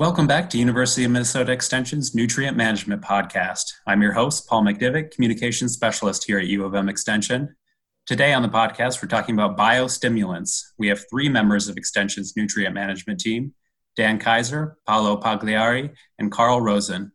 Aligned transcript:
Welcome 0.00 0.26
back 0.26 0.48
to 0.48 0.58
University 0.58 1.04
of 1.04 1.10
Minnesota 1.10 1.52
Extension's 1.52 2.14
Nutrient 2.14 2.56
Management 2.56 3.02
Podcast. 3.02 3.64
I'm 3.86 4.00
your 4.00 4.14
host, 4.14 4.48
Paul 4.48 4.62
McDivitt, 4.62 5.10
Communications 5.10 5.74
Specialist 5.74 6.24
here 6.24 6.38
at 6.38 6.46
U 6.46 6.64
of 6.64 6.74
M 6.74 6.88
Extension. 6.88 7.54
Today 8.06 8.32
on 8.32 8.40
the 8.40 8.48
podcast, 8.48 9.02
we're 9.02 9.10
talking 9.10 9.34
about 9.34 9.58
biostimulants. 9.58 10.62
We 10.78 10.88
have 10.88 11.04
three 11.10 11.28
members 11.28 11.68
of 11.68 11.76
Extension's 11.76 12.34
Nutrient 12.34 12.74
Management 12.74 13.20
team 13.20 13.52
Dan 13.94 14.18
Kaiser, 14.18 14.78
Paolo 14.86 15.20
Pagliari, 15.20 15.92
and 16.18 16.32
Carl 16.32 16.62
Rosen. 16.62 17.12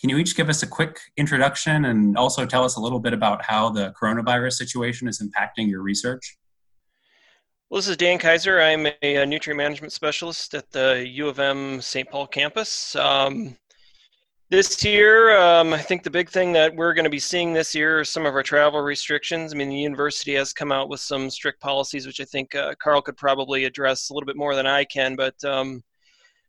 Can 0.00 0.10
you 0.10 0.18
each 0.18 0.34
give 0.34 0.48
us 0.48 0.64
a 0.64 0.66
quick 0.66 0.98
introduction 1.16 1.84
and 1.84 2.18
also 2.18 2.44
tell 2.46 2.64
us 2.64 2.74
a 2.74 2.80
little 2.80 2.98
bit 2.98 3.12
about 3.12 3.44
how 3.44 3.70
the 3.70 3.94
coronavirus 4.02 4.54
situation 4.54 5.06
is 5.06 5.22
impacting 5.22 5.70
your 5.70 5.82
research? 5.82 6.36
Well, 7.74 7.80
this 7.80 7.88
is 7.88 7.96
Dan 7.96 8.18
Kaiser. 8.20 8.60
I'm 8.60 8.86
a, 8.86 9.16
a 9.16 9.26
nutrient 9.26 9.56
management 9.56 9.92
specialist 9.92 10.54
at 10.54 10.70
the 10.70 11.04
U 11.14 11.26
of 11.26 11.40
M 11.40 11.80
St. 11.80 12.08
Paul 12.08 12.28
campus. 12.28 12.94
Um, 12.94 13.56
this 14.48 14.84
year, 14.84 15.36
um, 15.36 15.72
I 15.72 15.82
think 15.82 16.04
the 16.04 16.10
big 16.10 16.30
thing 16.30 16.52
that 16.52 16.72
we're 16.72 16.94
going 16.94 17.02
to 17.02 17.10
be 17.10 17.18
seeing 17.18 17.52
this 17.52 17.74
year 17.74 17.98
are 17.98 18.04
some 18.04 18.26
of 18.26 18.34
our 18.36 18.44
travel 18.44 18.80
restrictions. 18.80 19.52
I 19.52 19.56
mean, 19.56 19.70
the 19.70 19.76
university 19.76 20.34
has 20.34 20.52
come 20.52 20.70
out 20.70 20.88
with 20.88 21.00
some 21.00 21.28
strict 21.28 21.60
policies, 21.60 22.06
which 22.06 22.20
I 22.20 22.24
think 22.24 22.54
uh, 22.54 22.74
Carl 22.80 23.02
could 23.02 23.16
probably 23.16 23.64
address 23.64 24.08
a 24.08 24.14
little 24.14 24.28
bit 24.28 24.36
more 24.36 24.54
than 24.54 24.68
I 24.68 24.84
can. 24.84 25.16
But 25.16 25.34
um, 25.42 25.82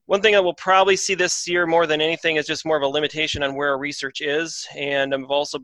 one 0.05 0.21
thing 0.21 0.34
that 0.34 0.43
we'll 0.43 0.53
probably 0.53 0.95
see 0.95 1.15
this 1.15 1.48
year 1.48 1.65
more 1.65 1.87
than 1.87 2.01
anything 2.01 2.35
is 2.35 2.45
just 2.45 2.67
more 2.67 2.77
of 2.77 2.84
a 2.84 2.87
limitation 2.87 3.41
on 3.41 3.55
where 3.55 3.70
our 3.70 3.79
research 3.79 4.21
is. 4.21 4.67
And 4.77 5.12
I've 5.12 5.31
also 5.31 5.57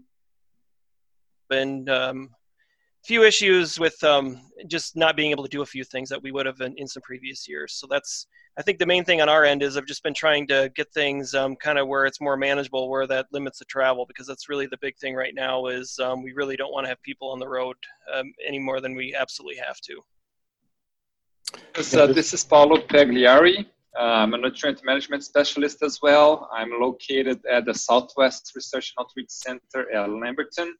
been 1.51 1.87
um, 1.87 2.31
few 3.03 3.23
issues 3.23 3.79
with 3.79 4.01
um, 4.03 4.41
just 4.67 4.95
not 4.95 5.15
being 5.15 5.31
able 5.31 5.43
to 5.43 5.49
do 5.49 5.61
a 5.61 5.65
few 5.65 5.83
things 5.83 6.09
that 6.09 6.21
we 6.21 6.31
would 6.31 6.45
have 6.45 6.61
in, 6.61 6.75
in, 6.77 6.87
some 6.87 7.01
previous 7.01 7.47
years. 7.47 7.73
So 7.73 7.87
that's 7.89 8.27
I 8.57 8.61
think 8.61 8.79
the 8.79 8.85
main 8.85 9.03
thing 9.03 9.21
on 9.21 9.29
our 9.29 9.43
end 9.43 9.63
is 9.63 9.76
I've 9.76 9.85
just 9.85 10.03
been 10.03 10.13
trying 10.13 10.45
to 10.48 10.71
get 10.76 10.93
things 10.93 11.34
um, 11.34 11.55
kind 11.55 11.79
of 11.79 11.87
where 11.87 12.05
it's 12.05 12.21
more 12.21 12.37
manageable, 12.37 12.89
where 12.89 13.07
that 13.07 13.27
limits 13.31 13.59
the 13.59 13.65
travel, 13.65 14.05
because 14.05 14.27
that's 14.27 14.49
really 14.49 14.67
the 14.67 14.77
big 14.81 14.98
thing 14.98 15.15
right 15.15 15.34
now. 15.34 15.67
Is 15.67 15.98
um, 15.99 16.21
we 16.21 16.34
really 16.34 16.55
don't 16.55 16.71
want 16.71 16.85
to 16.85 16.89
have 16.89 17.01
people 17.01 17.29
on 17.31 17.39
the 17.39 17.48
road 17.48 17.77
um, 18.13 18.31
any 18.48 18.59
more 18.59 18.81
than 18.81 18.95
we 18.95 19.15
absolutely 19.15 19.57
have 19.65 19.79
to. 19.81 20.01
So 21.81 22.07
this 22.07 22.33
is 22.33 22.43
Paolo 22.43 22.77
Pagliari. 22.77 23.65
I'm 23.98 24.33
a 24.33 24.37
nutrient 24.37 24.85
management 24.85 25.23
specialist 25.23 25.83
as 25.83 25.99
well. 26.01 26.49
I'm 26.54 26.71
located 26.79 27.41
at 27.45 27.65
the 27.65 27.73
Southwest 27.73 28.54
Research 28.55 28.93
and 28.95 29.05
Outreach 29.05 29.29
Center 29.29 29.91
at 29.91 30.09
Lamberton. 30.09 30.73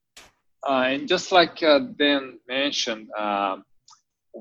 Uh, 0.68 0.84
and 0.88 1.08
just 1.08 1.32
like 1.32 1.64
uh, 1.64 1.80
Dan 1.98 2.38
mentioned, 2.48 3.10
um, 3.18 3.64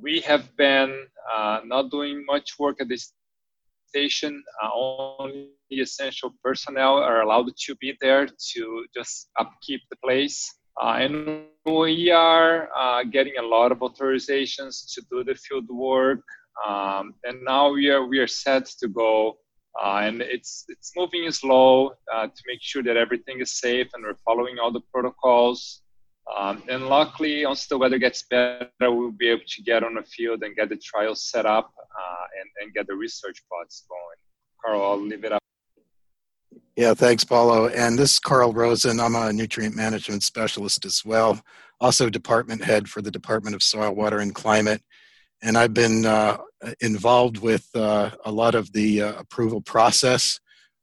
we 0.03 0.21
have 0.21 0.55
been 0.57 1.07
uh, 1.35 1.61
not 1.65 1.91
doing 1.91 2.25
much 2.27 2.59
work 2.59 2.77
at 2.81 2.89
this 2.89 3.13
station. 3.89 4.43
Uh, 4.63 4.71
only 4.75 5.49
essential 5.73 6.35
personnel 6.45 6.97
are 6.97 7.23
allowed 7.23 7.51
to 7.57 7.75
be 7.77 7.97
there 8.01 8.27
to 8.53 8.85
just 8.95 9.31
upkeep 9.39 9.81
the 9.91 9.97
place. 10.05 10.55
Uh, 10.81 10.97
and 11.01 11.45
we 11.65 12.11
are 12.11 12.69
uh, 12.77 13.03
getting 13.03 13.35
a 13.39 13.43
lot 13.43 13.73
of 13.73 13.79
authorizations 13.79 14.93
to 14.95 15.03
do 15.11 15.25
the 15.25 15.35
field 15.35 15.69
work. 15.69 16.23
Um, 16.67 17.15
and 17.25 17.43
now 17.45 17.73
we 17.73 17.91
are 17.91 18.07
we 18.07 18.19
are 18.19 18.27
set 18.27 18.67
to 18.81 18.89
go. 18.89 19.39
and 19.83 20.21
it's 20.21 20.65
it's 20.69 20.93
moving 20.97 21.31
slow 21.31 21.95
to 22.13 22.43
make 22.47 22.61
sure 22.61 22.83
that 22.83 22.97
everything 22.97 23.41
is 23.41 23.59
safe 23.59 23.89
and 23.95 24.05
we're 24.05 24.21
following 24.27 24.59
all 24.59 24.73
the 24.73 24.85
protocols. 24.93 25.83
Um, 26.39 26.63
and 26.69 26.87
luckily, 26.87 27.45
once 27.45 27.67
the 27.67 27.79
weather 27.79 27.99
gets 27.99 28.25
better, 28.31 28.69
we'll 28.81 29.11
be 29.11 29.29
able 29.29 29.43
to 29.47 29.63
get 29.63 29.83
on 29.83 29.95
the 29.95 30.03
field 30.03 30.43
and 30.43 30.55
get 30.55 30.69
the 30.69 30.77
trials 30.77 31.25
set 31.25 31.47
up 31.47 31.73
uh, 31.79 32.25
and, 32.41 32.51
and 32.63 32.75
get 32.75 32.87
the 32.87 32.95
research 32.95 33.43
pods 33.51 33.85
going. 33.89 34.17
Carl, 34.65 34.83
I'll 34.83 35.01
leave 35.01 35.25
it 35.25 35.33
up. 35.33 35.41
Yeah, 36.77 36.95
thanks, 36.95 37.25
Paolo. 37.25 37.69
And 37.69 37.99
this 37.99 38.13
is 38.13 38.19
Carl 38.19 38.53
Rosen. 38.53 39.01
I'm 39.01 39.15
a 39.15 39.33
nutrient 39.33 39.77
management 39.77 40.23
specialist 40.23 40.85
as 40.85 41.05
well, 41.05 41.41
also 41.81 42.09
department 42.09 42.65
head 42.65 42.89
for 42.89 43.03
the 43.03 43.11
Department 43.11 43.55
of 43.55 43.63
Soil, 43.63 43.95
Water, 43.95 44.19
and 44.19 44.35
Climate. 44.35 44.83
And 45.43 45.57
I've 45.59 45.75
been 45.75 46.07
uh, 46.07 46.39
involved 46.81 47.39
with 47.39 47.67
uh, 47.75 48.11
a 48.25 48.31
lot 48.31 48.55
of 48.55 48.73
the 48.73 49.03
uh, 49.03 49.13
approval 49.15 49.61
process. 49.61 50.39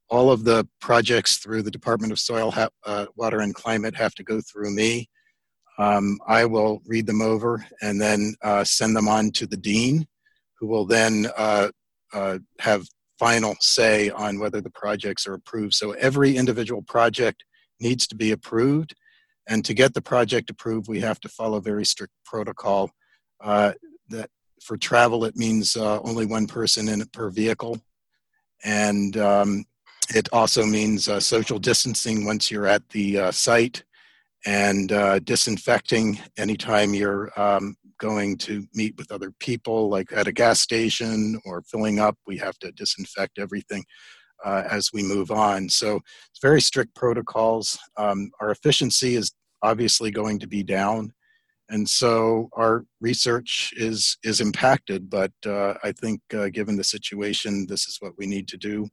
All 0.09 0.31
of 0.31 0.43
the 0.43 0.67
projects 0.79 1.37
through 1.37 1.63
the 1.63 1.71
Department 1.71 2.11
of 2.11 2.19
Soil, 2.19 2.53
uh, 2.85 3.05
Water, 3.15 3.39
and 3.39 3.53
Climate 3.53 3.95
have 3.95 4.15
to 4.15 4.23
go 4.23 4.41
through 4.41 4.71
me. 4.73 5.09
Um, 5.77 6.19
I 6.27 6.45
will 6.45 6.81
read 6.85 7.05
them 7.05 7.21
over 7.21 7.65
and 7.81 8.01
then 8.01 8.35
uh, 8.41 8.63
send 8.63 8.95
them 8.95 9.07
on 9.07 9.31
to 9.31 9.45
the 9.45 9.57
dean, 9.57 10.07
who 10.59 10.67
will 10.67 10.85
then 10.85 11.27
uh, 11.37 11.69
uh, 12.13 12.39
have 12.59 12.87
final 13.19 13.55
say 13.59 14.09
on 14.09 14.39
whether 14.39 14.61
the 14.61 14.71
projects 14.71 15.27
are 15.27 15.33
approved. 15.33 15.73
So 15.73 15.91
every 15.91 16.35
individual 16.35 16.81
project 16.81 17.43
needs 17.79 18.07
to 18.07 18.15
be 18.15 18.31
approved. 18.31 18.95
And 19.47 19.63
to 19.65 19.73
get 19.73 19.93
the 19.93 20.01
project 20.01 20.49
approved, 20.49 20.87
we 20.87 20.99
have 21.01 21.19
to 21.21 21.29
follow 21.29 21.59
very 21.59 21.85
strict 21.85 22.13
protocol. 22.25 22.91
Uh, 23.39 23.73
that 24.09 24.29
for 24.61 24.77
travel, 24.77 25.25
it 25.25 25.35
means 25.35 25.75
uh, 25.75 25.99
only 26.01 26.25
one 26.25 26.47
person 26.47 26.89
in 26.89 27.01
it 27.01 27.11
per 27.13 27.29
vehicle. 27.29 27.79
And 28.63 29.15
um, 29.17 29.65
it 30.09 30.27
also 30.33 30.65
means 30.65 31.07
uh, 31.07 31.19
social 31.19 31.59
distancing 31.59 32.25
once 32.25 32.49
you're 32.49 32.67
at 32.67 32.89
the 32.89 33.31
site 33.31 33.83
and 34.45 34.91
uh, 34.91 35.19
disinfecting 35.19 36.19
anytime 36.37 36.93
you're 36.93 37.31
um, 37.39 37.75
going 37.99 38.37
to 38.37 38.65
meet 38.73 38.95
with 38.97 39.11
other 39.11 39.31
people, 39.39 39.89
like 39.89 40.11
at 40.11 40.27
a 40.27 40.31
gas 40.31 40.61
station 40.61 41.39
or 41.45 41.63
filling 41.63 41.99
up. 41.99 42.17
We 42.27 42.37
have 42.37 42.57
to 42.59 42.71
disinfect 42.71 43.39
everything 43.39 43.83
uh, 44.45 44.63
as 44.69 44.91
we 44.93 45.03
move 45.03 45.31
on. 45.31 45.69
So 45.69 45.95
it's 46.29 46.39
very 46.41 46.61
strict 46.61 46.95
protocols. 46.95 47.77
Um, 47.97 48.31
our 48.39 48.51
efficiency 48.51 49.15
is 49.15 49.31
obviously 49.63 50.11
going 50.11 50.39
to 50.39 50.47
be 50.47 50.63
down. 50.63 51.13
And 51.69 51.89
so 51.89 52.49
our 52.53 52.85
research 53.01 53.73
is 53.75 54.17
is 54.23 54.39
impacted, 54.39 55.09
but 55.09 55.33
uh, 55.45 55.73
I 55.83 55.91
think 55.91 56.21
uh, 56.33 56.47
given 56.47 56.77
the 56.77 56.83
situation, 56.83 57.67
this 57.67 57.87
is 57.87 57.97
what 57.99 58.13
we 58.17 58.25
need 58.25 58.47
to 58.49 58.57
do 58.57 58.87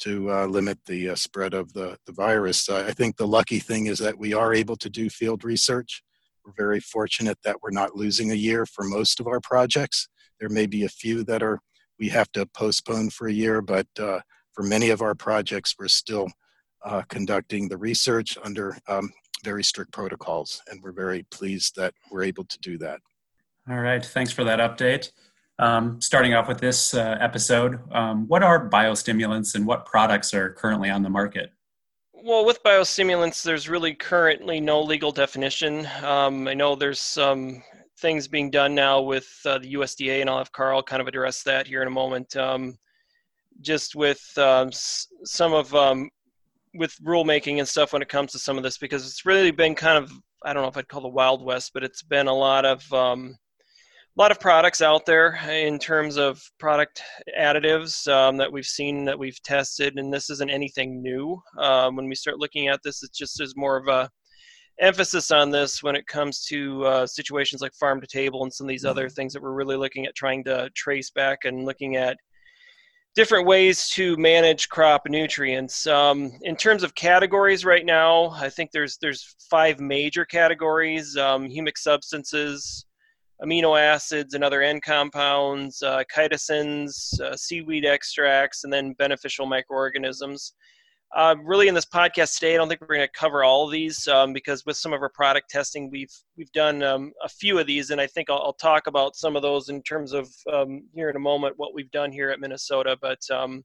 to 0.00 0.30
uh, 0.30 0.46
limit 0.46 0.78
the 0.86 1.10
uh, 1.10 1.14
spread 1.14 1.54
of 1.54 1.72
the, 1.72 1.96
the 2.06 2.12
virus. 2.12 2.68
Uh, 2.68 2.84
I 2.88 2.92
think 2.92 3.16
the 3.16 3.26
lucky 3.26 3.58
thing 3.58 3.86
is 3.86 3.98
that 3.98 4.18
we 4.18 4.34
are 4.34 4.54
able 4.54 4.76
to 4.76 4.90
do 4.90 5.08
field 5.08 5.44
research. 5.44 6.02
We're 6.44 6.52
very 6.56 6.80
fortunate 6.80 7.38
that 7.44 7.56
we're 7.62 7.70
not 7.70 7.96
losing 7.96 8.30
a 8.30 8.34
year 8.34 8.66
for 8.66 8.84
most 8.84 9.20
of 9.20 9.26
our 9.26 9.40
projects. 9.40 10.08
There 10.38 10.48
may 10.48 10.66
be 10.66 10.84
a 10.84 10.88
few 10.88 11.22
that 11.24 11.42
are 11.42 11.60
we 11.98 12.08
have 12.08 12.32
to 12.32 12.46
postpone 12.46 13.10
for 13.10 13.28
a 13.28 13.32
year, 13.32 13.60
but 13.60 13.86
uh, 13.98 14.20
for 14.54 14.62
many 14.62 14.88
of 14.88 15.02
our 15.02 15.14
projects, 15.14 15.74
we're 15.78 15.88
still 15.88 16.28
uh, 16.82 17.02
conducting 17.08 17.68
the 17.68 17.76
research 17.76 18.38
under 18.42 18.78
um, 18.88 19.10
very 19.44 19.62
strict 19.62 19.92
protocols, 19.92 20.62
and 20.68 20.82
we're 20.82 20.92
very 20.92 21.24
pleased 21.30 21.76
that 21.76 21.92
we're 22.10 22.22
able 22.22 22.44
to 22.44 22.58
do 22.60 22.78
that. 22.78 23.00
All 23.68 23.78
right, 23.78 24.04
thanks 24.04 24.32
for 24.32 24.44
that 24.44 24.58
update. 24.58 25.12
Um, 25.60 26.00
starting 26.00 26.32
off 26.32 26.48
with 26.48 26.58
this 26.58 26.94
uh, 26.94 27.18
episode, 27.20 27.80
um, 27.92 28.26
what 28.28 28.42
are 28.42 28.66
biostimulants 28.70 29.54
and 29.54 29.66
what 29.66 29.84
products 29.84 30.32
are 30.32 30.54
currently 30.54 30.88
on 30.88 31.02
the 31.02 31.10
market? 31.10 31.52
Well, 32.14 32.46
with 32.46 32.62
biostimulants, 32.62 33.42
there's 33.42 33.68
really 33.68 33.92
currently 33.94 34.58
no 34.58 34.80
legal 34.80 35.12
definition. 35.12 35.86
Um, 36.02 36.48
I 36.48 36.54
know 36.54 36.74
there's 36.74 36.98
some 36.98 37.62
things 37.98 38.26
being 38.26 38.50
done 38.50 38.74
now 38.74 39.02
with 39.02 39.28
uh, 39.44 39.58
the 39.58 39.74
USDA, 39.74 40.22
and 40.22 40.30
I'll 40.30 40.38
have 40.38 40.50
Carl 40.50 40.82
kind 40.82 41.02
of 41.02 41.08
address 41.08 41.42
that 41.42 41.66
here 41.66 41.82
in 41.82 41.88
a 41.88 41.90
moment. 41.90 42.34
Um, 42.36 42.78
just 43.60 43.94
with 43.94 44.22
um, 44.38 44.68
s- 44.68 45.08
some 45.24 45.52
of 45.52 45.74
um, 45.74 46.08
with 46.72 46.96
rulemaking 47.04 47.58
and 47.58 47.68
stuff 47.68 47.92
when 47.92 48.00
it 48.00 48.08
comes 48.08 48.32
to 48.32 48.38
some 48.38 48.56
of 48.56 48.62
this, 48.62 48.78
because 48.78 49.04
it's 49.04 49.26
really 49.26 49.50
been 49.50 49.74
kind 49.74 50.02
of 50.02 50.10
I 50.42 50.54
don't 50.54 50.62
know 50.62 50.70
if 50.70 50.76
I'd 50.78 50.88
call 50.88 51.02
the 51.02 51.08
Wild 51.08 51.44
West, 51.44 51.72
but 51.74 51.84
it's 51.84 52.02
been 52.02 52.28
a 52.28 52.34
lot 52.34 52.64
of 52.64 52.90
a 54.20 54.22
lot 54.22 54.30
of 54.30 54.38
products 54.38 54.82
out 54.82 55.06
there 55.06 55.40
in 55.48 55.78
terms 55.78 56.18
of 56.18 56.42
product 56.58 57.02
additives 57.40 58.06
um, 58.12 58.36
that 58.36 58.52
we've 58.52 58.66
seen 58.66 59.06
that 59.06 59.18
we've 59.18 59.42
tested, 59.42 59.98
and 59.98 60.12
this 60.12 60.28
isn't 60.28 60.50
anything 60.50 61.00
new. 61.00 61.42
Um, 61.56 61.96
when 61.96 62.06
we 62.06 62.14
start 62.14 62.38
looking 62.38 62.68
at 62.68 62.82
this, 62.84 63.02
it 63.02 63.14
just 63.14 63.40
is 63.40 63.54
more 63.56 63.78
of 63.78 63.88
a 63.88 64.10
emphasis 64.78 65.30
on 65.30 65.50
this 65.50 65.82
when 65.82 65.96
it 65.96 66.06
comes 66.06 66.44
to 66.48 66.84
uh, 66.84 67.06
situations 67.06 67.62
like 67.62 67.72
farm 67.72 67.98
to 67.98 68.06
table 68.06 68.42
and 68.42 68.52
some 68.52 68.66
of 68.66 68.68
these 68.68 68.84
other 68.84 69.06
mm-hmm. 69.06 69.14
things 69.14 69.32
that 69.32 69.40
we're 69.40 69.54
really 69.54 69.76
looking 69.76 70.04
at 70.04 70.14
trying 70.14 70.44
to 70.44 70.68
trace 70.74 71.08
back 71.08 71.46
and 71.46 71.64
looking 71.64 71.96
at 71.96 72.18
different 73.14 73.46
ways 73.46 73.88
to 73.88 74.18
manage 74.18 74.68
crop 74.68 75.08
nutrients. 75.08 75.86
Um, 75.86 76.30
in 76.42 76.56
terms 76.56 76.82
of 76.82 76.94
categories 76.94 77.64
right 77.64 77.86
now, 77.86 78.28
I 78.32 78.50
think 78.50 78.70
there's 78.70 78.98
there's 78.98 79.34
five 79.50 79.80
major 79.80 80.26
categories: 80.26 81.16
um, 81.16 81.48
humic 81.48 81.78
substances, 81.78 82.84
amino 83.44 83.78
acids 83.80 84.34
and 84.34 84.44
other 84.44 84.62
N 84.62 84.80
compounds, 84.80 85.82
uh, 85.82 86.02
chitosans, 86.14 87.18
uh, 87.20 87.36
seaweed 87.36 87.84
extracts, 87.84 88.64
and 88.64 88.72
then 88.72 88.92
beneficial 88.94 89.46
microorganisms. 89.46 90.52
Uh, 91.16 91.34
really, 91.42 91.66
in 91.66 91.74
this 91.74 91.86
podcast 91.86 92.34
today, 92.34 92.54
I 92.54 92.56
don't 92.56 92.68
think 92.68 92.80
we're 92.80 92.94
going 92.94 93.00
to 93.00 93.18
cover 93.18 93.42
all 93.42 93.66
of 93.66 93.72
these 93.72 94.06
um, 94.06 94.32
because 94.32 94.64
with 94.64 94.76
some 94.76 94.92
of 94.92 95.02
our 95.02 95.08
product 95.08 95.50
testing, 95.50 95.90
we've 95.90 96.12
we've 96.36 96.52
done 96.52 96.84
um, 96.84 97.12
a 97.24 97.28
few 97.28 97.58
of 97.58 97.66
these, 97.66 97.90
and 97.90 98.00
I 98.00 98.06
think 98.06 98.30
I'll, 98.30 98.38
I'll, 98.38 98.52
talk 98.52 98.86
about 98.86 99.16
some 99.16 99.34
of 99.34 99.42
those 99.42 99.70
in 99.70 99.82
terms 99.82 100.12
of 100.12 100.28
um, 100.52 100.84
here 100.94 101.10
in 101.10 101.16
a 101.16 101.20
moment 101.20 101.54
what 101.56 101.74
we've 101.74 101.90
done 101.90 102.12
here 102.12 102.30
at 102.30 102.38
Minnesota. 102.38 102.96
But 103.00 103.18
um, 103.32 103.64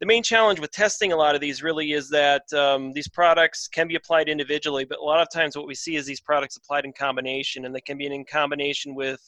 the 0.00 0.06
main 0.06 0.22
challenge 0.22 0.58
with 0.60 0.70
testing 0.70 1.12
a 1.12 1.16
lot 1.16 1.34
of 1.34 1.42
these 1.42 1.62
really 1.62 1.92
is 1.92 2.08
that 2.08 2.50
um, 2.54 2.92
these 2.92 3.08
products 3.08 3.68
can 3.68 3.86
be 3.86 3.96
applied 3.96 4.30
individually, 4.30 4.86
but 4.86 4.98
a 4.98 5.04
lot 5.04 5.20
of 5.20 5.28
times 5.30 5.56
what 5.56 5.66
we 5.66 5.74
see 5.74 5.94
is 5.96 6.06
these 6.06 6.22
products 6.22 6.56
applied 6.56 6.86
in 6.86 6.92
combination, 6.94 7.66
and 7.66 7.74
they 7.74 7.82
can 7.82 7.98
be 7.98 8.06
in 8.06 8.24
combination 8.24 8.94
with 8.94 9.20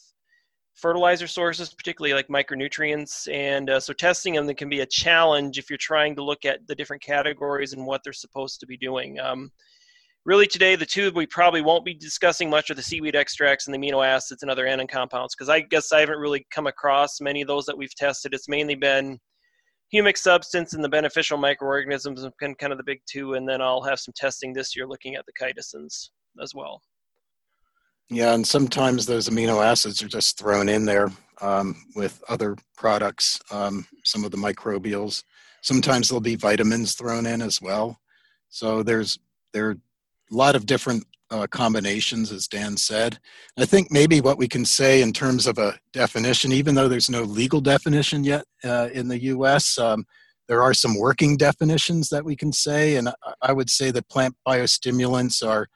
fertilizer 0.74 1.26
sources, 1.26 1.74
particularly 1.74 2.14
like 2.14 2.28
micronutrients. 2.28 3.30
And 3.30 3.68
uh, 3.68 3.80
so 3.80 3.92
testing 3.92 4.32
them 4.32 4.52
can 4.54 4.70
be 4.70 4.80
a 4.80 4.86
challenge 4.86 5.58
if 5.58 5.68
you're 5.68 5.76
trying 5.76 6.16
to 6.16 6.24
look 6.24 6.46
at 6.46 6.66
the 6.66 6.74
different 6.74 7.02
categories 7.02 7.74
and 7.74 7.84
what 7.84 8.00
they're 8.02 8.14
supposed 8.14 8.58
to 8.60 8.66
be 8.66 8.78
doing. 8.78 9.20
Um, 9.20 9.52
really 10.24 10.46
today 10.46 10.76
the 10.76 10.86
two 10.86 11.10
we 11.16 11.26
probably 11.26 11.62
won't 11.62 11.84
be 11.84 11.94
discussing 11.94 12.48
much 12.48 12.70
are 12.70 12.74
the 12.74 12.82
seaweed 12.82 13.16
extracts 13.16 13.66
and 13.66 13.74
the 13.74 13.78
amino 13.78 14.06
acids 14.06 14.42
and 14.42 14.52
other 14.52 14.68
annan 14.68 14.86
compounds 14.86 15.34
because 15.34 15.48
i 15.48 15.58
guess 15.58 15.90
i 15.90 15.98
haven't 15.98 16.20
really 16.20 16.46
come 16.48 16.68
across 16.68 17.20
many 17.20 17.42
of 17.42 17.48
those 17.48 17.66
that 17.66 17.76
we've 17.76 17.96
tested 17.96 18.32
it's 18.32 18.48
mainly 18.48 18.76
been 18.76 19.18
humic 19.94 20.16
substance 20.16 20.74
and 20.74 20.82
the 20.82 20.88
beneficial 20.88 21.36
microorganisms 21.36 22.22
have 22.22 22.32
been 22.38 22.54
kind 22.54 22.72
of 22.72 22.78
the 22.78 22.84
big 22.84 23.00
two 23.06 23.34
and 23.34 23.48
then 23.48 23.60
i'll 23.60 23.82
have 23.82 23.98
some 23.98 24.14
testing 24.16 24.52
this 24.52 24.74
year 24.74 24.86
looking 24.86 25.14
at 25.14 25.24
the 25.26 25.32
chitosans 25.40 26.10
as 26.42 26.54
well. 26.54 26.80
Yeah 28.10 28.34
and 28.34 28.46
sometimes 28.46 29.06
those 29.06 29.28
amino 29.28 29.64
acids 29.64 30.02
are 30.02 30.08
just 30.08 30.38
thrown 30.38 30.68
in 30.68 30.84
there 30.84 31.10
um, 31.40 31.76
with 31.94 32.22
other 32.28 32.56
products 32.76 33.40
um, 33.50 33.86
some 34.04 34.24
of 34.24 34.30
the 34.30 34.36
microbials. 34.36 35.24
Sometimes 35.62 36.08
there'll 36.08 36.20
be 36.20 36.36
vitamins 36.36 36.94
thrown 36.94 37.26
in 37.26 37.42
as 37.42 37.60
well. 37.60 37.98
So 38.48 38.82
there's 38.82 39.18
there 39.52 39.76
a 40.32 40.36
lot 40.36 40.56
of 40.56 40.66
different 40.66 41.04
uh, 41.30 41.46
combinations, 41.46 42.30
as 42.30 42.46
Dan 42.46 42.76
said. 42.76 43.18
I 43.58 43.64
think 43.64 43.90
maybe 43.90 44.20
what 44.20 44.38
we 44.38 44.48
can 44.48 44.64
say 44.64 45.02
in 45.02 45.12
terms 45.12 45.46
of 45.46 45.58
a 45.58 45.78
definition, 45.92 46.52
even 46.52 46.74
though 46.74 46.88
there's 46.88 47.10
no 47.10 47.22
legal 47.22 47.60
definition 47.60 48.22
yet 48.22 48.44
uh, 48.64 48.88
in 48.92 49.08
the 49.08 49.22
US, 49.24 49.78
um, 49.78 50.04
there 50.48 50.62
are 50.62 50.74
some 50.74 50.98
working 50.98 51.36
definitions 51.36 52.10
that 52.10 52.24
we 52.24 52.36
can 52.36 52.52
say. 52.52 52.96
And 52.96 53.10
I 53.40 53.52
would 53.52 53.70
say 53.70 53.90
that 53.92 54.08
plant 54.10 54.36
biostimulants 54.46 55.46
are 55.46 55.68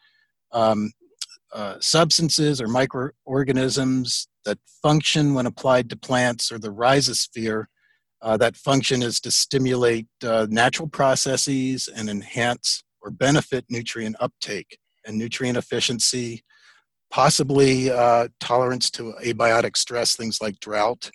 um, 0.52 0.92
uh, 1.52 1.76
substances 1.80 2.60
or 2.60 2.68
microorganisms 2.68 4.28
that 4.44 4.58
function 4.82 5.32
when 5.32 5.46
applied 5.46 5.88
to 5.90 5.96
plants 5.96 6.52
or 6.52 6.58
the 6.58 6.72
rhizosphere. 6.72 7.64
Uh, 8.20 8.36
that 8.36 8.56
function 8.56 9.02
is 9.02 9.20
to 9.20 9.30
stimulate 9.30 10.06
uh, 10.24 10.46
natural 10.50 10.88
processes 10.88 11.88
and 11.94 12.10
enhance 12.10 12.82
or 13.06 13.10
benefit 13.10 13.64
nutrient 13.70 14.16
uptake 14.18 14.78
and 15.06 15.16
nutrient 15.16 15.56
efficiency, 15.56 16.42
possibly 17.10 17.88
uh, 17.88 18.26
tolerance 18.40 18.90
to 18.90 19.14
abiotic 19.24 19.76
stress, 19.76 20.16
things 20.16 20.40
like 20.40 20.58
drought, 20.58 21.08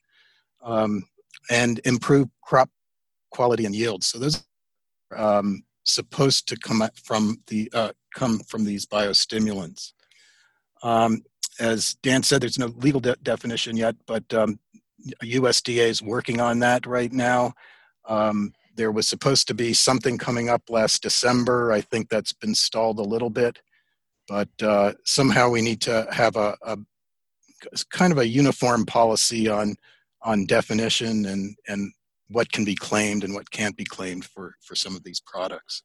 um, 0.63 1.03
and 1.49 1.81
improve 1.83 2.29
crop 2.41 2.69
quality 3.31 3.65
and 3.65 3.75
yield. 3.75 4.03
So 4.03 4.17
those 4.19 4.41
are 5.11 5.39
um, 5.39 5.63
supposed 5.83 6.47
to 6.47 6.57
come 6.57 6.81
from 7.03 7.41
the 7.47 7.69
uh, 7.73 7.91
come 8.15 8.39
from 8.39 8.63
these 8.63 8.85
biostimulants. 8.85 9.91
Um, 10.81 11.23
as 11.59 11.95
Dan 12.01 12.23
said, 12.23 12.41
there's 12.41 12.57
no 12.57 12.67
legal 12.67 13.01
de- 13.01 13.17
definition 13.21 13.75
yet, 13.75 13.95
but 14.07 14.33
um, 14.33 14.59
USDA 15.23 15.87
is 15.87 16.01
working 16.01 16.39
on 16.39 16.59
that 16.59 16.85
right 16.85 17.11
now. 17.11 17.53
Um, 18.07 18.53
there 18.81 18.91
was 18.91 19.07
supposed 19.07 19.47
to 19.47 19.53
be 19.53 19.73
something 19.73 20.17
coming 20.17 20.49
up 20.49 20.63
last 20.67 21.03
December. 21.03 21.71
I 21.71 21.81
think 21.81 22.09
that's 22.09 22.33
been 22.33 22.55
stalled 22.55 22.97
a 22.97 23.03
little 23.03 23.29
bit, 23.29 23.61
but 24.27 24.49
uh, 24.59 24.93
somehow 25.05 25.49
we 25.49 25.61
need 25.61 25.81
to 25.81 26.07
have 26.11 26.35
a, 26.35 26.57
a, 26.63 26.79
kind 27.91 28.11
of 28.11 28.17
a 28.17 28.27
uniform 28.27 28.87
policy 28.87 29.47
on 29.47 29.75
on 30.23 30.47
definition 30.47 31.25
and 31.27 31.55
and 31.67 31.93
what 32.29 32.51
can 32.51 32.65
be 32.65 32.73
claimed 32.73 33.23
and 33.23 33.35
what 33.35 33.51
can't 33.51 33.77
be 33.77 33.83
claimed 33.83 34.25
for 34.25 34.55
for 34.61 34.75
some 34.75 34.95
of 34.95 35.03
these 35.03 35.21
products. 35.31 35.83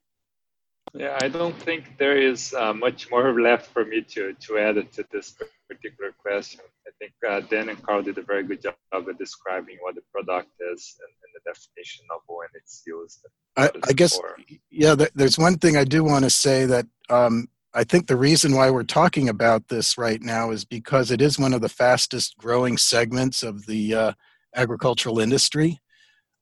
Yeah, 0.95 1.15
I 1.21 1.27
don't 1.27 1.57
think 1.67 1.99
there 1.99 2.17
is 2.17 2.55
uh, 2.55 2.73
much 2.73 3.11
more 3.11 3.39
left 3.39 3.67
for 3.73 3.85
me 3.85 4.01
to 4.13 4.33
to 4.33 4.57
add 4.57 4.91
to 4.93 5.05
this 5.11 5.35
particular 5.69 6.13
question. 6.17 6.61
I 6.87 6.91
think 6.97 7.13
uh, 7.29 7.41
Dan 7.41 7.69
and 7.69 7.79
Carl 7.83 8.01
did 8.01 8.17
a 8.17 8.23
very 8.23 8.43
good 8.49 8.63
job 8.63 8.75
of 8.91 9.05
describing 9.19 9.77
what 9.81 9.93
the 9.93 10.05
product 10.11 10.49
is 10.73 10.95
and, 11.03 11.13
definition 11.47 12.05
of 12.13 12.21
when 12.27 12.47
it's 12.53 12.83
used. 12.85 13.25
I, 13.55 13.69
I 13.87 13.93
guess, 13.93 14.17
for. 14.17 14.37
yeah, 14.69 14.95
there's 15.15 15.37
one 15.37 15.57
thing 15.57 15.77
I 15.77 15.83
do 15.83 16.03
want 16.03 16.25
to 16.25 16.29
say 16.29 16.65
that 16.65 16.85
um, 17.09 17.47
I 17.73 17.83
think 17.83 18.07
the 18.07 18.15
reason 18.15 18.55
why 18.55 18.69
we're 18.69 18.83
talking 18.83 19.29
about 19.29 19.67
this 19.67 19.97
right 19.97 20.21
now 20.21 20.51
is 20.51 20.65
because 20.65 21.11
it 21.11 21.21
is 21.21 21.39
one 21.39 21.53
of 21.53 21.61
the 21.61 21.69
fastest 21.69 22.37
growing 22.37 22.77
segments 22.77 23.43
of 23.43 23.65
the 23.65 23.93
uh, 23.93 24.11
agricultural 24.55 25.19
industry. 25.19 25.79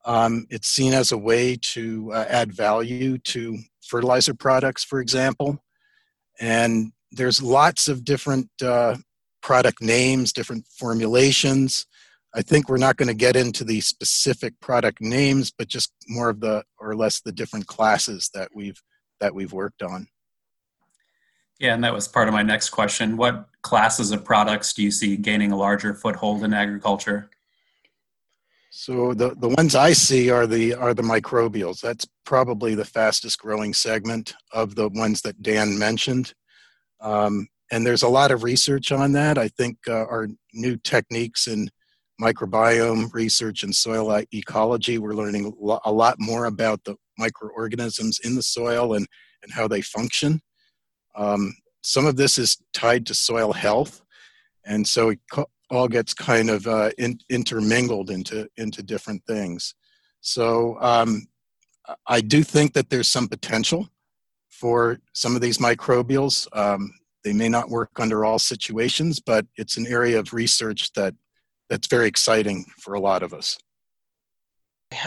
Um, 0.05 0.45
it's 0.49 0.67
seen 0.67 0.93
as 0.93 1.11
a 1.11 1.17
way 1.17 1.57
to 1.73 2.11
uh, 2.13 2.25
add 2.29 2.53
value 2.53 3.17
to 3.17 3.57
fertilizer 3.81 4.33
products, 4.33 4.83
for 4.83 4.99
example. 4.99 5.63
And 6.39 6.91
there's 7.11 7.41
lots 7.41 7.87
of 7.87 8.03
different 8.03 8.49
uh, 8.61 8.97
product 9.41 9.81
names, 9.81 10.31
different 10.31 10.65
formulations. 10.67 11.85
I 12.35 12.41
think 12.41 12.67
we're 12.67 12.77
not 12.77 12.97
going 12.97 13.07
to 13.07 13.13
get 13.13 13.37
into 13.37 13.63
the 13.63 13.79
specific 13.79 14.59
product 14.59 14.99
names, 14.99 15.51
but 15.57 15.69
just 15.69 15.93
more 16.09 16.29
of 16.29 16.41
the 16.41 16.63
or 16.77 16.95
less 16.95 17.21
the 17.21 17.31
different 17.31 17.67
classes 17.67 18.29
that 18.33 18.49
we've 18.53 18.81
that 19.21 19.33
we've 19.33 19.53
worked 19.53 19.81
on. 19.81 20.07
Yeah, 21.59 21.73
and 21.73 21.83
that 21.85 21.93
was 21.93 22.09
part 22.09 22.27
of 22.27 22.33
my 22.33 22.43
next 22.43 22.71
question. 22.71 23.15
What 23.15 23.47
classes 23.61 24.11
of 24.11 24.25
products 24.25 24.73
do 24.73 24.83
you 24.83 24.91
see 24.91 25.15
gaining 25.15 25.53
a 25.53 25.57
larger 25.57 25.93
foothold 25.93 26.43
in 26.43 26.53
agriculture? 26.53 27.29
So 28.69 29.13
the, 29.13 29.33
the 29.35 29.47
ones 29.47 29.73
I 29.73 29.93
see 29.93 30.29
are 30.29 30.45
the 30.45 30.75
are 30.75 30.93
the 30.93 31.01
microbials. 31.01 31.79
That's 31.79 32.05
probably 32.25 32.75
the 32.75 32.83
fastest 32.83 33.39
growing 33.39 33.73
segment 33.73 34.35
of 34.51 34.75
the 34.75 34.89
ones 34.89 35.21
that 35.21 35.41
Dan 35.41 35.79
mentioned. 35.79 36.33
Um, 36.99 37.47
and 37.71 37.87
there's 37.87 38.03
a 38.03 38.09
lot 38.09 38.31
of 38.31 38.43
research 38.43 38.91
on 38.91 39.13
that. 39.13 39.37
I 39.37 39.47
think 39.47 39.77
uh, 39.87 40.05
our 40.05 40.27
new 40.53 40.75
techniques 40.75 41.47
in 41.47 41.69
microbiome 42.21 43.13
research 43.13 43.63
and 43.63 43.75
soil 43.75 44.21
ecology, 44.33 44.97
we're 44.97 45.13
learning 45.13 45.53
a 45.85 45.91
lot 45.91 46.15
more 46.19 46.45
about 46.45 46.83
the 46.83 46.95
microorganisms 47.17 48.19
in 48.23 48.35
the 48.35 48.43
soil 48.43 48.93
and, 48.93 49.07
and 49.43 49.51
how 49.51 49.67
they 49.67 49.81
function. 49.81 50.41
Um, 51.15 51.53
some 51.81 52.05
of 52.05 52.15
this 52.15 52.37
is 52.37 52.57
tied 52.73 53.05
to 53.07 53.13
soil 53.13 53.53
health, 53.53 54.01
and 54.65 54.87
so 54.87 55.09
it 55.09 55.19
all 55.69 55.87
gets 55.87 56.13
kind 56.13 56.49
of 56.49 56.67
uh, 56.67 56.91
in, 56.97 57.19
intermingled 57.29 58.09
into 58.09 58.47
into 58.57 58.81
different 58.83 59.23
things. 59.27 59.75
So 60.21 60.77
um, 60.81 61.27
I 62.07 62.21
do 62.21 62.43
think 62.43 62.73
that 62.73 62.89
there's 62.89 63.07
some 63.07 63.27
potential 63.27 63.87
for 64.49 64.99
some 65.13 65.35
of 65.35 65.41
these 65.41 65.59
microbials. 65.59 66.47
Um, 66.57 66.91
they 67.23 67.33
may 67.33 67.49
not 67.49 67.69
work 67.69 67.91
under 67.99 68.25
all 68.25 68.39
situations, 68.39 69.19
but 69.19 69.45
it's 69.57 69.77
an 69.77 69.87
area 69.87 70.19
of 70.19 70.33
research 70.33 70.93
that 70.93 71.13
that's 71.69 71.87
very 71.87 72.07
exciting 72.07 72.65
for 72.79 72.93
a 72.93 72.99
lot 72.99 73.23
of 73.23 73.33
us. 73.33 73.57